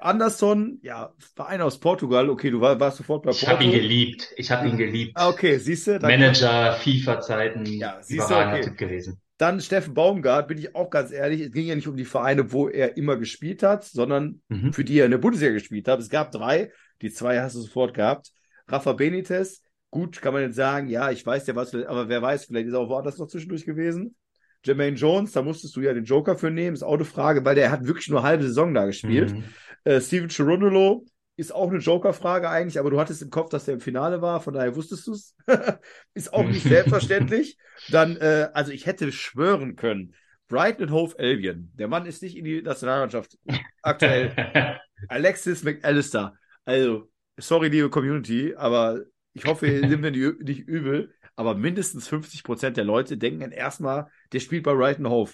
Anderson, 0.00 0.78
ja, 0.82 1.12
Verein 1.35 1.61
aus 1.61 1.78
Portugal, 1.78 2.28
okay, 2.30 2.50
du 2.50 2.61
war, 2.61 2.78
warst 2.78 2.98
sofort 2.98 3.24
bei 3.24 3.30
ich 3.30 3.46
habe 3.48 3.64
ihn 3.64 3.72
geliebt. 3.72 4.32
Ich 4.37 4.50
habe 4.50 4.68
ihn 4.68 4.76
geliebt. 4.76 5.12
Ah, 5.14 5.28
okay, 5.28 5.59
siehst 5.59 5.87
du, 5.87 5.98
Manager, 6.00 6.72
FIFA-Zeiten, 6.74 7.64
Ja, 7.66 7.98
siehst 8.00 8.30
du, 8.30 8.35
okay. 8.35 8.61
Typ 8.62 8.76
gewesen. 8.76 9.20
Dann 9.38 9.61
Steffen 9.61 9.92
Baumgart, 9.94 10.48
bin 10.48 10.56
ich 10.59 10.74
auch 10.74 10.88
ganz 10.88 11.12
ehrlich, 11.12 11.42
es 11.42 11.52
ging 11.52 11.66
ja 11.66 11.74
nicht 11.74 11.88
um 11.88 11.96
die 11.96 12.06
Vereine, 12.06 12.52
wo 12.52 12.68
er 12.68 12.96
immer 12.96 13.16
gespielt 13.16 13.62
hat, 13.62 13.85
sondern 13.85 14.40
Mhm. 14.48 14.72
für 14.72 14.85
die 14.85 14.98
er 14.98 15.04
in 15.04 15.11
der 15.11 15.18
Bundesliga 15.18 15.52
gespielt 15.52 15.88
hat. 15.88 16.00
Es 16.00 16.09
gab 16.09 16.32
drei, 16.32 16.72
die 17.02 17.11
zwei 17.11 17.40
hast 17.40 17.54
du 17.54 17.61
sofort 17.61 17.92
gehabt. 17.92 18.30
Rafa 18.68 18.94
Benitez, 18.94 19.62
gut, 19.90 20.20
kann 20.22 20.32
man 20.32 20.42
jetzt 20.42 20.56
sagen, 20.56 20.88
ja, 20.88 21.11
ich 21.11 21.24
weiß 21.24 21.46
ja 21.46 21.54
was, 21.54 21.74
aber 21.74 22.09
wer 22.09 22.22
weiß, 22.22 22.46
vielleicht 22.46 22.68
ist 22.68 22.72
er 22.72 22.80
auch 22.80 22.88
woanders 22.88 23.18
noch 23.18 23.26
zwischendurch 23.28 23.66
gewesen. 23.66 24.16
Jermaine 24.64 24.96
Jones, 24.96 25.32
da 25.32 25.42
musstest 25.42 25.76
du 25.76 25.80
ja 25.82 25.92
den 25.92 26.04
Joker 26.04 26.37
für 26.37 26.50
nehmen, 26.50 26.74
ist 26.74 26.82
auch 26.82 26.94
eine 26.94 27.04
Frage, 27.04 27.44
weil 27.44 27.54
der 27.54 27.70
hat 27.70 27.87
wirklich 27.87 28.09
nur 28.09 28.22
halbe 28.22 28.42
Saison 28.42 28.74
da 28.74 28.87
gespielt. 28.87 29.32
Mhm. 29.32 29.44
Äh, 29.87 30.01
Steven 30.01 30.29
Cherundolo 30.29 31.07
ist 31.37 31.55
auch 31.55 31.70
eine 31.70 31.79
Joker-Frage 31.79 32.51
eigentlich, 32.51 32.79
aber 32.81 32.90
du 32.90 32.99
hattest 32.99 33.22
im 33.22 33.31
Kopf, 33.31 33.51
dass 33.51 33.66
der 33.66 33.75
im 33.75 33.81
Finale 33.81 34.20
war, 34.20 34.40
von 34.40 34.53
daher 34.53 34.75
wusstest 34.75 35.07
du 35.07 35.12
es. 35.12 35.37
ist 36.14 36.33
auch 36.33 36.44
nicht 36.44 36.62
selbstverständlich. 36.68 37.57
Dann, 37.90 38.16
äh, 38.16 38.49
also 38.53 38.72
ich 38.72 38.87
hätte 38.87 39.12
schwören 39.12 39.77
können, 39.77 40.14
Brighton 40.49 40.90
Hove 40.90 41.16
Albion, 41.18 41.70
der 41.75 41.88
Mann 41.88 42.07
ist 42.07 42.22
nicht 42.22 42.37
in 42.37 42.44
die 42.44 42.62
Nationalmannschaft 42.62 43.38
aktuell. 43.83 44.81
Alexis 45.09 45.62
McAllister, 45.62 46.35
also, 46.64 47.09
sorry, 47.37 47.68
liebe 47.68 47.90
Community, 47.90 48.55
aber 48.57 49.03
ich 49.35 49.44
hoffe, 49.44 49.68
ihr 49.68 49.87
nimmt 49.87 50.03
mir 50.03 50.11
nicht 50.11 50.61
übel, 50.66 51.14
aber 51.37 51.55
mindestens 51.55 52.09
50 52.09 52.42
Prozent 52.42 52.77
der 52.77 52.85
Leute 52.85 53.18
denken 53.18 53.53
erstmal, 53.53 54.09
der 54.33 54.40
spielt 54.40 54.64
bei 54.64 54.75
Brighton 54.75 55.09
Hove. 55.09 55.33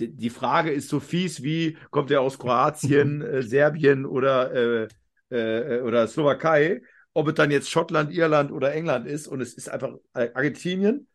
Die, 0.00 0.30
Frage 0.30 0.70
ist 0.72 0.88
so 0.88 0.98
fies 0.98 1.42
wie, 1.42 1.78
kommt 1.90 2.10
er 2.10 2.20
aus 2.20 2.38
Kroatien, 2.38 3.22
äh, 3.22 3.42
Serbien 3.42 4.06
oder, 4.06 4.52
äh, 4.52 4.88
äh, 5.30 5.80
oder 5.82 6.08
Slowakei, 6.08 6.82
ob 7.12 7.28
es 7.28 7.34
dann 7.34 7.50
jetzt 7.50 7.70
Schottland, 7.70 8.12
Irland 8.12 8.50
oder 8.50 8.74
England 8.74 9.06
ist 9.06 9.28
und 9.28 9.40
es 9.40 9.54
ist 9.54 9.68
einfach 9.68 9.94
äh, 10.14 10.30
Argentinien. 10.34 11.06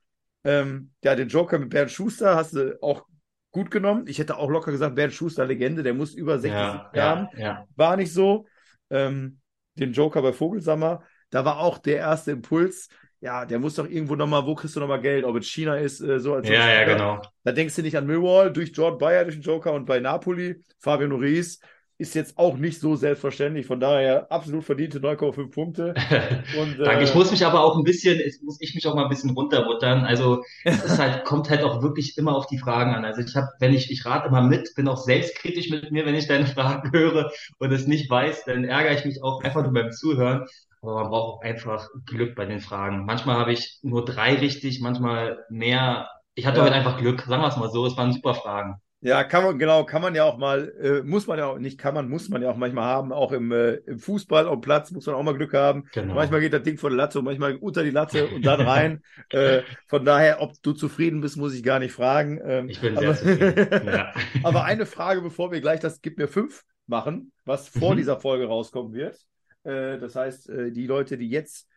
Ähm, 0.45 0.91
ja, 1.03 1.15
den 1.15 1.27
Joker 1.27 1.59
mit 1.59 1.69
Bernd 1.69 1.91
Schuster 1.91 2.35
hast 2.35 2.53
du 2.53 2.81
auch 2.81 3.05
gut 3.51 3.71
genommen. 3.71 4.05
Ich 4.07 4.19
hätte 4.19 4.37
auch 4.37 4.49
locker 4.49 4.71
gesagt, 4.71 4.95
Bernd 4.95 5.13
Schuster 5.13 5.45
Legende, 5.45 5.83
der 5.83 5.93
muss 5.93 6.13
über 6.13 6.39
60 6.39 6.57
Ja, 6.57 6.91
Jahren 6.93 7.29
ja, 7.33 7.39
ja. 7.39 7.67
war 7.75 7.97
nicht 7.97 8.13
so. 8.13 8.45
Ähm, 8.89 9.39
den 9.75 9.93
Joker 9.93 10.21
bei 10.21 10.33
Vogelsammer, 10.33 11.03
da 11.29 11.45
war 11.45 11.59
auch 11.59 11.77
der 11.77 11.97
erste 11.97 12.31
Impuls. 12.31 12.89
Ja, 13.21 13.45
der 13.45 13.59
muss 13.59 13.75
doch 13.75 13.87
irgendwo 13.87 14.15
nochmal, 14.15 14.45
wo 14.45 14.55
kriegst 14.55 14.75
du 14.75 14.79
nochmal 14.79 15.01
Geld? 15.01 15.25
Ob 15.25 15.35
es 15.35 15.47
China 15.47 15.75
ist, 15.75 15.99
äh, 15.99 16.19
so 16.19 16.35
als 16.35 16.47
Ja, 16.47 16.69
ja, 16.71 16.85
genau. 16.85 17.21
Da 17.43 17.51
denkst 17.51 17.75
du 17.75 17.81
nicht 17.81 17.97
an 17.97 18.05
Millwall 18.07 18.51
durch 18.51 18.71
Jordan 18.73 18.97
Bayer, 18.97 19.23
durch 19.25 19.35
den 19.35 19.43
Joker 19.43 19.73
und 19.73 19.85
bei 19.85 19.99
Napoli, 19.99 20.63
Fabio 20.79 21.07
Ruiz 21.15 21.59
ist 21.99 22.15
jetzt 22.15 22.37
auch 22.37 22.55
nicht 22.55 22.79
so 22.79 22.95
selbstverständlich. 22.95 23.65
Von 23.65 23.81
daher 23.81 24.31
absolut 24.31 24.63
verdiente 24.63 25.01
9,5 25.01 25.51
Punkte. 25.51 25.93
Und, 26.57 26.79
Danke. 26.79 27.01
äh, 27.01 27.03
Ich 27.03 27.13
muss 27.13 27.29
mich 27.29 27.45
aber 27.45 27.61
auch 27.61 27.77
ein 27.77 27.83
bisschen, 27.83 28.17
jetzt 28.19 28.41
muss 28.41 28.57
ich 28.61 28.73
mich 28.73 28.87
auch 28.87 28.95
mal 28.95 29.03
ein 29.03 29.09
bisschen 29.09 29.31
runterbuttern. 29.31 30.05
Also 30.05 30.41
es 30.63 30.81
ist 30.81 30.97
halt, 30.97 31.25
kommt 31.25 31.49
halt 31.49 31.61
auch 31.61 31.81
wirklich 31.83 32.17
immer 32.17 32.37
auf 32.37 32.47
die 32.47 32.57
Fragen 32.57 32.93
an. 32.93 33.03
Also 33.03 33.21
ich 33.21 33.35
habe, 33.35 33.49
wenn 33.59 33.73
ich, 33.73 33.91
ich 33.91 34.05
rate 34.05 34.29
immer 34.29 34.41
mit, 34.41 34.73
bin 34.75 34.87
auch 34.87 34.95
selbstkritisch 35.03 35.69
mit 35.69 35.91
mir, 35.91 36.05
wenn 36.05 36.15
ich 36.15 36.27
deine 36.27 36.45
Fragen 36.45 36.89
höre 36.93 37.31
und 37.57 37.71
es 37.73 37.85
nicht 37.85 38.09
weiß, 38.09 38.45
dann 38.45 38.63
ärgere 38.63 38.93
ich 38.93 39.03
mich 39.03 39.21
auch 39.21 39.43
einfach 39.43 39.63
nur 39.63 39.73
beim 39.73 39.91
Zuhören. 39.91 40.45
Aber 40.81 40.95
man 40.95 41.09
braucht 41.09 41.39
auch 41.39 41.41
einfach 41.41 41.89
Glück 42.05 42.35
bei 42.35 42.45
den 42.45 42.59
Fragen. 42.61 43.05
Manchmal 43.05 43.37
habe 43.37 43.51
ich 43.53 43.79
nur 43.81 44.05
drei 44.05 44.35
richtig, 44.35 44.79
manchmal 44.81 45.43
mehr. 45.49 46.09
Ich 46.35 46.45
hatte 46.45 46.59
Ja. 46.59 46.63
heute 46.65 46.75
einfach 46.75 46.97
Glück, 46.97 47.21
sagen 47.23 47.41
wir 47.41 47.47
es 47.49 47.57
mal 47.57 47.69
so. 47.69 47.85
Es 47.85 47.97
waren 47.97 48.13
super 48.13 48.33
Fragen. 48.33 48.75
Ja, 49.01 49.23
kann 49.23 49.45
man, 49.45 49.57
genau, 49.57 49.85
kann 49.85 50.01
man 50.01 50.13
ja 50.13 50.25
auch 50.25 50.37
mal, 50.37 50.73
äh, 50.81 51.03
muss 51.03 51.25
man 51.25 51.37
ja 51.39 51.45
auch, 51.45 51.57
nicht 51.57 51.77
kann 51.79 51.93
man, 51.93 52.09
muss 52.09 52.27
man 52.27 52.41
ja 52.41 52.51
auch 52.51 52.57
manchmal 52.57 52.83
haben, 52.83 53.13
auch 53.13 53.31
im, 53.31 53.49
äh, 53.53 53.75
im 53.75 53.97
Fußball 53.97 54.45
auf 54.45 54.55
dem 54.57 54.61
Platz 54.61 54.91
muss 54.91 55.05
man 55.05 55.15
auch 55.15 55.23
mal 55.23 55.33
Glück 55.35 55.53
haben. 55.53 55.85
Genau. 55.93 56.15
Manchmal 56.15 56.41
geht 56.41 56.51
das 56.51 56.63
Ding 56.63 56.77
vor 56.77 56.89
der 56.89 56.97
Latte 56.97 57.19
und 57.19 57.23
manchmal 57.25 57.55
unter 57.55 57.83
die 57.83 57.91
Latte 57.91 58.27
und 58.27 58.45
dann 58.45 58.59
rein. 58.59 59.01
äh, 59.29 59.61
von 59.87 60.03
daher, 60.03 60.41
ob 60.41 60.51
du 60.63 60.73
zufrieden 60.73 61.21
bist, 61.21 61.37
muss 61.37 61.53
ich 61.53 61.63
gar 61.63 61.79
nicht 61.79 61.93
fragen. 61.93 62.41
Ähm, 62.43 62.67
Ich 62.67 62.81
bin 62.81 62.97
aber, 62.97 63.13
sehr 63.13 63.37
zufrieden. 63.37 63.87
Ja. 63.87 64.13
aber 64.43 64.65
eine 64.65 64.85
Frage, 64.85 65.21
bevor 65.21 65.51
wir 65.53 65.61
gleich 65.61 65.79
das 65.79 66.01
Gib 66.01 66.17
mir 66.17 66.27
fünf 66.27 66.63
machen, 66.85 67.31
was 67.45 67.69
vor 67.69 67.93
Mhm. 67.93 67.97
dieser 67.99 68.19
Folge 68.19 68.47
rauskommen 68.47 68.91
wird. 68.91 69.17
Äh, 69.63 69.97
das 69.97 70.15
heißt, 70.15 70.49
äh, 70.49 70.71
die 70.71 70.87
Leute, 70.87 71.17
die 71.17 71.29
jetzt 71.29 71.67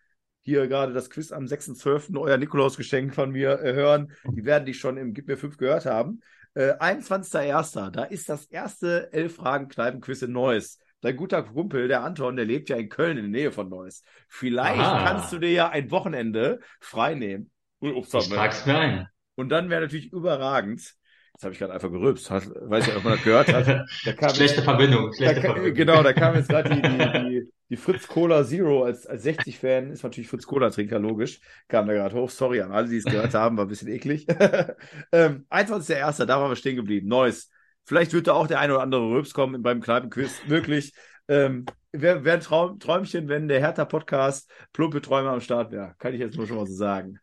hier 0.45 0.66
gerade 0.66 0.92
das 0.92 1.09
Quiz 1.11 1.31
am 1.33 1.45
6.12. 1.45 2.18
euer 2.18 2.37
Nikolausgeschenk 2.37 3.14
von 3.14 3.31
mir 3.31 3.61
äh, 3.61 3.75
hören, 3.75 4.12
die 4.33 4.45
werden 4.45 4.64
die 4.66 4.75
schon 4.75 4.97
im 4.97 5.14
Gib 5.14 5.29
mir 5.29 5.37
fünf 5.37 5.57
gehört 5.57 5.87
haben. 5.87 6.21
Äh, 6.55 6.73
21.01. 6.75 7.90
Da 7.90 8.05
ist 8.05 8.29
das 8.29 8.47
erste 8.47 9.12
Elf-Fragen-Kneipen-Quiz 9.12 10.23
in 10.23 10.33
Neuss. 10.33 10.79
Dein 11.01 11.16
guter 11.16 11.42
Kumpel, 11.42 11.88
der 11.88 12.03
Anton, 12.05 12.37
der 12.37 12.45
lebt 12.45 12.68
ja 12.68 12.77
in 12.77 12.88
Köln 12.88 13.18
in 13.18 13.25
der 13.33 13.40
Nähe 13.40 13.53
von 13.53 13.68
Neuss. 13.68 14.03
Vielleicht 14.29 14.81
Ah. 14.81 15.05
kannst 15.05 15.33
du 15.33 15.38
dir 15.38 15.51
ja 15.51 15.68
ein 15.71 15.90
Wochenende 15.90 16.61
frei 16.81 17.14
nehmen. 17.14 17.51
Ich 17.81 18.09
trag's 18.09 18.64
mir 18.66 18.79
ein. 18.79 19.07
und 19.35 19.49
dann 19.49 19.68
wäre 19.71 19.81
natürlich 19.81 20.12
überragend. 20.12 20.81
Jetzt 21.35 21.42
habe 21.45 21.53
ich 21.55 21.59
gerade 21.59 21.73
einfach 21.73 21.90
gerülpst. 21.90 22.31
Weiß 22.31 22.87
ja, 22.87 22.97
ob 22.97 23.05
man 23.05 23.14
das 23.14 23.25
gehört 23.25 23.53
hat. 23.53 23.66
Da 24.05 24.12
kam 24.12 24.31
Schlechte 24.35 24.62
Verbindung, 24.62 25.07
da, 25.11 25.16
schlechte 25.16 25.40
ka- 25.40 25.47
Verbindung. 25.55 25.75
genau, 25.75 26.03
da 26.03 26.12
kam 26.12 26.35
jetzt 26.37 26.49
gerade 26.49 26.68
die, 26.71 26.83
die, 26.83 26.99
die, 26.99 27.53
die 27.73 27.79
Fritz 27.79 28.07
Cola 28.07 28.45
Zero 28.45 28.85
als, 28.85 29.07
als 29.07 29.25
60-Fan, 29.25 29.93
ist 29.93 30.03
natürlich 30.03 30.29
Fritz 30.29 30.47
Cola-Trinker, 30.47 30.99
logisch. 30.99 31.41
Kam 31.69 31.87
da 31.87 31.95
gerade 31.95 32.15
hoch. 32.15 32.29
Sorry 32.29 32.61
an 32.61 32.71
alle, 32.71 32.87
die 32.87 32.99
es 32.99 33.05
gehört 33.05 33.33
haben, 33.33 33.57
war 33.57 33.65
ein 33.65 33.69
bisschen 33.69 33.89
eklig. 33.89 34.27
ähm, 35.13 35.47
21.01., 35.49 36.27
da 36.27 36.39
waren 36.39 36.51
wir 36.51 36.57
stehen 36.57 36.77
geblieben. 36.77 37.09
Neues. 37.09 37.51
Vielleicht 37.87 38.13
wird 38.13 38.27
da 38.27 38.35
auch 38.35 38.47
der 38.47 38.61
eine 38.61 38.75
oder 38.75 38.83
andere 38.83 39.09
Röps 39.09 39.33
kommen 39.33 39.63
beim 39.63 39.81
Kneipenquiz. 39.81 40.43
Möglich. 40.47 40.93
Ähm, 41.29 41.65
Wäre 41.93 42.25
wär 42.25 42.35
ein 42.35 42.41
Traum, 42.41 42.79
Träumchen, 42.79 43.29
wenn 43.29 43.49
der 43.49 43.61
Hertha-Podcast 43.61 44.51
plumpe 44.75 45.01
Träume 45.01 45.31
am 45.31 45.41
Start 45.41 45.73
wäre. 45.73 45.95
Kann 45.99 46.13
ich 46.13 46.21
jetzt 46.21 46.37
nur 46.37 46.47
schon 46.47 46.57
mal 46.57 46.67
so 46.67 46.75
sagen. 46.75 47.21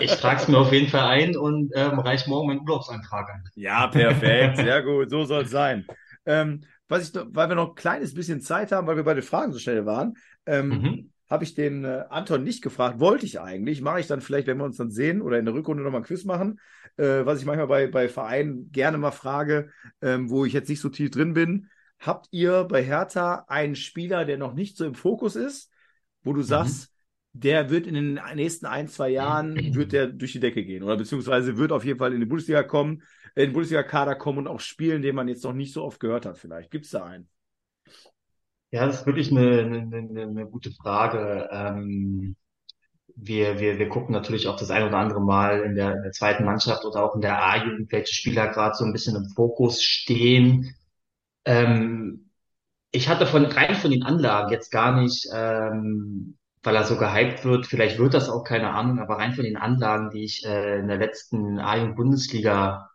Ich 0.00 0.16
trage 0.16 0.42
es 0.42 0.48
mir 0.48 0.58
auf 0.58 0.72
jeden 0.72 0.88
Fall 0.88 1.06
ein 1.06 1.36
und 1.36 1.70
ähm, 1.76 2.00
reiche 2.00 2.28
morgen 2.28 2.48
meinen 2.48 2.60
Urlaubsantrag 2.60 3.30
an. 3.30 3.44
Ja, 3.54 3.86
perfekt. 3.86 4.56
Sehr 4.56 4.82
gut. 4.82 5.10
So 5.10 5.24
soll 5.24 5.42
es 5.44 5.50
sein. 5.50 5.86
Ähm, 6.26 6.62
was 6.92 7.08
ich 7.08 7.14
weil 7.14 7.48
wir 7.48 7.54
noch 7.54 7.70
ein 7.70 7.74
kleines 7.74 8.14
bisschen 8.14 8.40
Zeit 8.40 8.70
haben, 8.72 8.86
weil 8.86 8.96
wir 8.96 9.04
bei 9.04 9.14
den 9.14 9.22
Fragen 9.22 9.52
so 9.52 9.58
schnell 9.58 9.86
waren, 9.86 10.14
ähm, 10.46 10.70
Mhm. 10.72 11.10
habe 11.28 11.44
ich 11.44 11.54
den 11.54 11.84
äh, 11.84 12.04
Anton 12.10 12.44
nicht 12.44 12.62
gefragt. 12.62 13.00
Wollte 13.00 13.24
ich 13.24 13.40
eigentlich. 13.40 13.80
Mache 13.80 14.00
ich 14.00 14.06
dann 14.06 14.20
vielleicht, 14.20 14.46
wenn 14.46 14.58
wir 14.58 14.64
uns 14.64 14.76
dann 14.76 14.90
sehen 14.90 15.22
oder 15.22 15.38
in 15.38 15.46
der 15.46 15.54
Rückrunde 15.54 15.82
nochmal 15.82 16.02
ein 16.02 16.04
Quiz 16.04 16.24
machen. 16.24 16.60
Äh, 16.98 17.24
was 17.24 17.40
ich 17.40 17.46
manchmal 17.46 17.68
bei, 17.68 17.86
bei 17.86 18.08
Vereinen 18.08 18.70
gerne 18.70 18.98
mal 18.98 19.12
frage, 19.12 19.70
ähm, 20.02 20.28
wo 20.28 20.44
ich 20.44 20.52
jetzt 20.52 20.68
nicht 20.68 20.80
so 20.80 20.90
tief 20.90 21.10
drin 21.10 21.32
bin. 21.32 21.68
Habt 21.98 22.28
ihr 22.32 22.64
bei 22.64 22.82
Hertha 22.82 23.44
einen 23.48 23.76
Spieler, 23.76 24.24
der 24.26 24.36
noch 24.36 24.52
nicht 24.54 24.76
so 24.76 24.84
im 24.84 24.94
Fokus 24.94 25.36
ist, 25.36 25.70
wo 26.22 26.32
du 26.34 26.42
sagst, 26.42 26.92
der 27.32 27.70
wird 27.70 27.86
in 27.86 27.94
den 27.94 28.20
nächsten 28.34 28.66
ein, 28.66 28.88
zwei 28.88 29.08
Jahren, 29.08 29.56
wird 29.74 29.92
der 29.92 30.08
durch 30.08 30.32
die 30.32 30.40
Decke 30.40 30.64
gehen 30.64 30.82
oder 30.82 30.96
beziehungsweise 30.98 31.56
wird 31.56 31.72
auf 31.72 31.84
jeden 31.84 31.98
Fall 31.98 32.12
in 32.12 32.20
die 32.20 32.26
Bundesliga 32.26 32.62
kommen, 32.62 33.02
in 33.34 33.46
den 33.46 33.52
Bundesliga-Kader 33.52 34.14
kommen 34.16 34.38
und 34.38 34.48
auch 34.48 34.60
spielen, 34.60 35.02
den 35.02 35.14
man 35.14 35.28
jetzt 35.28 35.44
noch 35.44 35.52
nicht 35.52 35.72
so 35.72 35.84
oft 35.84 36.00
gehört 36.00 36.26
hat 36.26 36.38
vielleicht. 36.38 36.70
Gibt 36.70 36.84
es 36.84 36.90
da 36.90 37.04
einen? 37.04 37.28
Ja, 38.70 38.86
das 38.86 39.00
ist 39.00 39.06
wirklich 39.06 39.30
eine, 39.30 39.60
eine, 39.60 40.22
eine, 40.22 40.46
gute 40.46 40.70
Frage. 40.70 41.48
Ähm, 41.52 42.36
wir, 43.16 43.60
wir, 43.60 43.78
wir 43.78 43.88
gucken 43.88 44.12
natürlich 44.12 44.48
auch 44.48 44.56
das 44.56 44.70
ein 44.70 44.84
oder 44.84 44.96
andere 44.96 45.20
Mal 45.20 45.60
in 45.60 45.74
der, 45.74 45.94
in 45.96 46.02
der 46.02 46.12
zweiten 46.12 46.44
Mannschaft 46.44 46.84
oder 46.84 47.04
auch 47.04 47.14
in 47.14 47.20
der 47.20 47.42
A-Jugend, 47.42 47.92
welche 47.92 48.14
Spieler 48.14 48.48
gerade 48.48 48.74
so 48.74 48.84
ein 48.84 48.92
bisschen 48.92 49.16
im 49.16 49.28
Fokus 49.34 49.82
stehen. 49.82 50.74
Ähm, 51.44 52.30
ich 52.92 53.08
hatte 53.08 53.26
von 53.26 53.44
rein 53.46 53.74
von 53.74 53.90
den 53.90 54.02
Anlagen 54.04 54.50
jetzt 54.50 54.70
gar 54.70 55.00
nicht, 55.00 55.26
ähm, 55.34 56.38
weil 56.62 56.76
er 56.76 56.84
so 56.84 56.96
gehypt 56.96 57.44
wird, 57.44 57.66
vielleicht 57.66 57.98
wird 57.98 58.14
das 58.14 58.30
auch, 58.30 58.44
keine 58.44 58.70
Ahnung, 58.70 59.00
aber 59.00 59.16
rein 59.16 59.32
von 59.32 59.44
den 59.44 59.56
Anlagen, 59.56 60.10
die 60.10 60.24
ich 60.24 60.46
äh, 60.46 60.78
in 60.78 60.88
der 60.88 60.98
letzten 60.98 61.58
A-Jugend-Bundesliga 61.58 62.88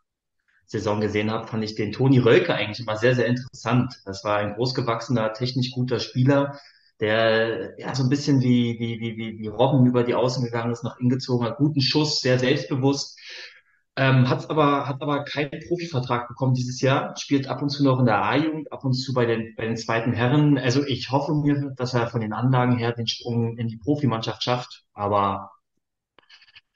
Saison 0.68 1.00
gesehen 1.00 1.32
habe, 1.32 1.48
fand 1.48 1.64
ich 1.64 1.76
den 1.76 1.94
Toni 1.94 2.20
Rölke 2.20 2.54
eigentlich 2.54 2.82
immer 2.82 2.98
sehr, 2.98 3.16
sehr 3.16 3.26
interessant. 3.26 3.96
Das 4.06 4.24
war 4.24 4.38
ein 4.38 4.54
großgewachsener, 4.54 5.34
technisch 5.34 5.72
guter 5.72 6.00
Spieler, 6.00 6.60
der 7.00 7.80
ja 7.80 7.96
so 7.96 8.04
ein 8.04 8.10
bisschen 8.10 8.42
wie, 8.42 8.78
wie, 8.78 9.00
wie, 9.00 9.18
wie, 9.18 9.40
wie 9.40 9.48
Robben 9.48 9.86
über 9.86 10.04
die 10.04 10.14
Außen 10.14 10.44
gegangen 10.44 10.72
ist, 10.72 10.84
nach 10.84 11.00
innen 11.00 11.10
gezogen 11.10 11.46
hat, 11.46 11.58
guten 11.58 11.82
Schuss, 11.82 12.20
sehr 12.20 12.38
selbstbewusst. 12.38 13.18
Ähm, 13.96 14.30
hat 14.30 14.50
aber, 14.50 14.88
hat 14.88 15.02
aber 15.02 15.24
keinen 15.24 15.60
Profivertrag 15.68 16.28
bekommen 16.28 16.54
dieses 16.54 16.82
Jahr, 16.82 17.16
spielt 17.18 17.48
ab 17.48 17.62
und 17.62 17.70
zu 17.70 17.84
noch 17.84 18.00
in 18.00 18.06
der 18.06 18.24
A-Jugend, 18.24 18.72
ab 18.72 18.84
und 18.84 18.94
zu 18.94 19.14
bei 19.14 19.26
den, 19.26 19.56
bei 19.56 19.66
den 19.66 19.78
zweiten 19.78 20.14
Herren. 20.14 20.58
Also 20.58 20.86
ich 20.86 21.12
hoffe 21.12 21.34
mir, 21.34 21.74
dass 21.78 21.94
er 21.94 22.08
von 22.08 22.22
den 22.22 22.34
Anlagen 22.34 22.78
her 22.78 22.92
den 22.92 23.08
Sprung 23.08 23.58
in 23.58 23.68
die 23.70 23.78
Profimannschaft 23.78 24.44
schafft, 24.44 24.84
aber 24.94 25.50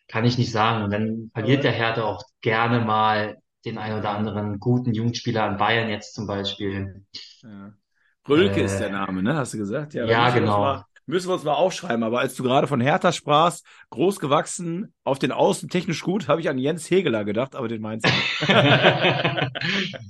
kann 0.07 0.25
ich 0.25 0.37
nicht 0.37 0.51
sagen. 0.51 0.83
Und 0.83 0.91
dann 0.91 1.31
verliert 1.33 1.63
der 1.63 1.71
Hertha 1.73 2.03
auch 2.03 2.23
gerne 2.41 2.79
mal 2.79 3.37
den 3.65 3.77
ein 3.77 3.97
oder 3.97 4.09
anderen 4.09 4.59
guten 4.59 4.93
Jugendspieler 4.93 5.43
an 5.43 5.57
Bayern 5.57 5.89
jetzt 5.89 6.15
zum 6.15 6.27
Beispiel. 6.27 7.05
Ja. 7.43 7.73
Rölke 8.27 8.61
Äh, 8.61 8.65
ist 8.65 8.79
der 8.79 8.91
Name, 8.91 9.23
ne? 9.23 9.35
Hast 9.35 9.53
du 9.53 9.57
gesagt? 9.57 9.93
ja, 9.93 10.25
uns 10.25 10.33
genau. 10.33 10.59
Mal, 10.59 10.85
müssen 11.05 11.29
wir 11.29 11.33
uns 11.33 11.43
mal 11.43 11.53
aufschreiben. 11.53 12.03
Aber 12.03 12.19
als 12.19 12.35
du 12.35 12.43
gerade 12.43 12.67
von 12.67 12.81
Hertha 12.81 13.11
sprachst, 13.11 13.65
groß 13.89 14.19
gewachsen, 14.19 14.93
auf 15.03 15.19
den 15.19 15.31
Außen 15.31 15.69
technisch 15.69 16.01
gut, 16.01 16.27
habe 16.27 16.41
ich 16.41 16.49
an 16.49 16.57
Jens 16.57 16.89
Hegeler 16.89 17.23
gedacht, 17.23 17.55
aber 17.55 17.67
den 17.67 17.81
meinst 17.81 18.07
du 18.07 18.11
nicht. 18.11 18.49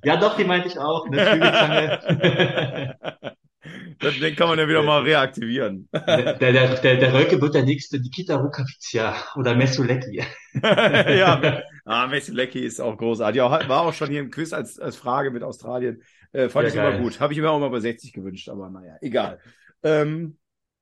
ja, 0.04 0.18
doch, 0.18 0.38
die 0.38 0.44
meinte 0.44 0.68
ich 0.68 0.80
auch. 0.80 1.08
Den 1.10 1.14
den 4.22 4.36
kann 4.36 4.50
man 4.50 4.60
ja 4.60 4.68
wieder 4.68 4.84
mal 4.84 5.04
reaktivieren. 5.04 5.88
der, 5.94 6.34
der, 6.36 6.52
der, 6.52 6.98
der 6.98 7.14
Rölke 7.14 7.42
wird 7.42 7.56
der 7.56 7.64
nächste 7.64 7.98
Nikita 8.00 8.36
Rukavica 8.36 9.16
oder 9.36 9.56
Messulecki. 9.56 10.24
ja, 10.64 11.62
ah, 11.86 12.08
Messi 12.08 12.32
Lecky 12.32 12.60
ist 12.60 12.80
auch 12.80 12.98
großartig. 12.98 13.38
Ja, 13.38 13.50
war 13.70 13.82
auch 13.82 13.94
schon 13.94 14.10
hier 14.10 14.20
im 14.22 14.32
Quiz 14.32 14.54
als, 14.54 14.80
als 14.80 14.96
Frage 14.98 15.32
mit 15.32 15.44
Australien. 15.44 16.02
Äh, 16.32 16.50
fand 16.50 16.68
Ja, 16.68 16.70
ich 16.70 16.76
immer 16.76 16.92
geil. 16.92 16.94
gut. 16.94 17.20
Habe 17.20 17.34
ich 17.34 17.40
mir 17.40 17.50
auch 17.52 17.60
mal 17.60 17.70
bei 17.70 17.80
60 17.80 18.14
gewünscht, 18.14 18.50
aber 18.50 18.70
naja, 18.70 18.96
egal. 19.02 19.40
Ähm, 19.84 20.38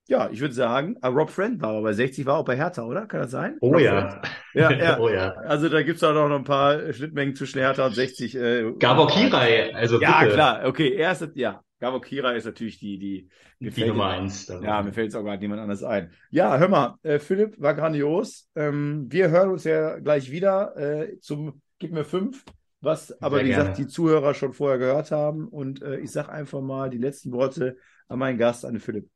ja, 0.07 0.29
ich 0.31 0.39
würde 0.41 0.53
sagen, 0.55 0.97
ah, 1.01 1.09
Rob 1.09 1.29
Friend 1.29 1.61
war 1.61 1.69
aber 1.69 1.83
bei 1.83 1.93
60, 1.93 2.25
war 2.25 2.37
auch 2.37 2.45
bei 2.45 2.55
Hertha, 2.57 2.83
oder? 2.83 3.05
Kann 3.07 3.21
das 3.21 3.31
sein? 3.31 3.57
Oh 3.61 3.71
Rob 3.73 3.79
ja. 3.79 4.21
Ja, 4.53 4.71
ja. 4.79 4.99
Oh 4.99 5.09
ja. 5.09 5.33
Also 5.33 5.69
da 5.69 5.83
gibt's 5.83 6.03
auch 6.03 6.13
noch 6.13 6.35
ein 6.35 6.43
paar 6.43 6.91
Schnittmengen 6.93 7.35
zwischen 7.35 7.59
Hertha 7.59 7.85
und 7.85 7.93
60. 7.93 8.35
Äh, 8.35 8.71
Gabor 8.79 9.07
Kirai, 9.07 9.73
also 9.75 9.99
Ja, 9.99 10.23
bitte. 10.23 10.33
klar. 10.33 10.65
Okay, 10.65 10.93
erste, 10.93 11.31
ja. 11.35 11.63
Gabor 11.79 12.01
Kira 12.01 12.31
ist 12.33 12.45
natürlich 12.45 12.79
die, 12.79 12.97
die, 12.99 13.29
mir 13.59 13.71
Die 13.71 13.85
Nummer 13.85 14.07
eins. 14.07 14.45
dabei. 14.45 14.65
Ja, 14.67 14.81
mir 14.83 14.93
fällt 14.93 15.05
jetzt 15.05 15.15
auch 15.15 15.23
gerade 15.23 15.39
niemand 15.39 15.61
anders 15.61 15.83
ein. 15.83 16.11
Ja, 16.29 16.57
hör 16.57 16.67
mal, 16.67 16.95
äh, 17.03 17.19
Philipp 17.19 17.59
war 17.59 17.73
grandios. 17.73 18.49
Ähm, 18.55 19.07
wir 19.09 19.29
hören 19.29 19.51
uns 19.51 19.63
ja 19.63 19.99
gleich 19.99 20.29
wieder 20.31 20.75
äh, 20.77 21.19
zum 21.19 21.61
Gib 21.81 21.93
mir 21.93 22.03
fünf, 22.03 22.43
was 22.81 23.21
aber 23.21 23.37
Sehr 23.37 23.45
wie 23.45 23.49
gesagt 23.49 23.69
gerne. 23.69 23.77
die 23.77 23.87
Zuhörer 23.87 24.33
schon 24.33 24.51
vorher 24.53 24.77
gehört 24.77 25.11
haben. 25.11 25.47
Und 25.47 25.81
äh, 25.81 25.97
ich 25.99 26.11
sag 26.11 26.27
einfach 26.27 26.59
mal 26.61 26.89
die 26.89 26.97
letzten 26.97 27.31
Worte 27.31 27.77
an 28.09 28.19
meinen 28.19 28.37
Gast, 28.37 28.65
an 28.65 28.79
Philipp. 28.79 29.09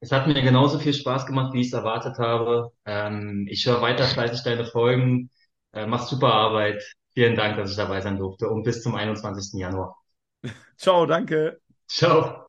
Es 0.00 0.12
hat 0.12 0.26
mir 0.26 0.34
genauso 0.42 0.78
viel 0.78 0.92
Spaß 0.92 1.26
gemacht, 1.26 1.52
wie 1.54 1.60
ich 1.62 1.68
es 1.68 1.72
erwartet 1.72 2.18
habe. 2.18 2.70
Ähm, 2.84 3.46
ich 3.50 3.66
höre 3.66 3.80
weiter 3.80 4.04
fleißig 4.04 4.42
deine 4.44 4.66
Folgen. 4.66 5.30
Äh, 5.72 5.86
machst 5.86 6.08
super 6.10 6.32
Arbeit. 6.32 6.82
Vielen 7.14 7.36
Dank, 7.36 7.56
dass 7.56 7.70
ich 7.70 7.76
dabei 7.76 8.00
sein 8.00 8.18
durfte. 8.18 8.48
Und 8.48 8.64
bis 8.64 8.82
zum 8.82 8.94
21. 8.94 9.58
Januar. 9.60 9.96
Ciao, 10.76 11.06
danke. 11.06 11.60
Ciao. 11.88 12.46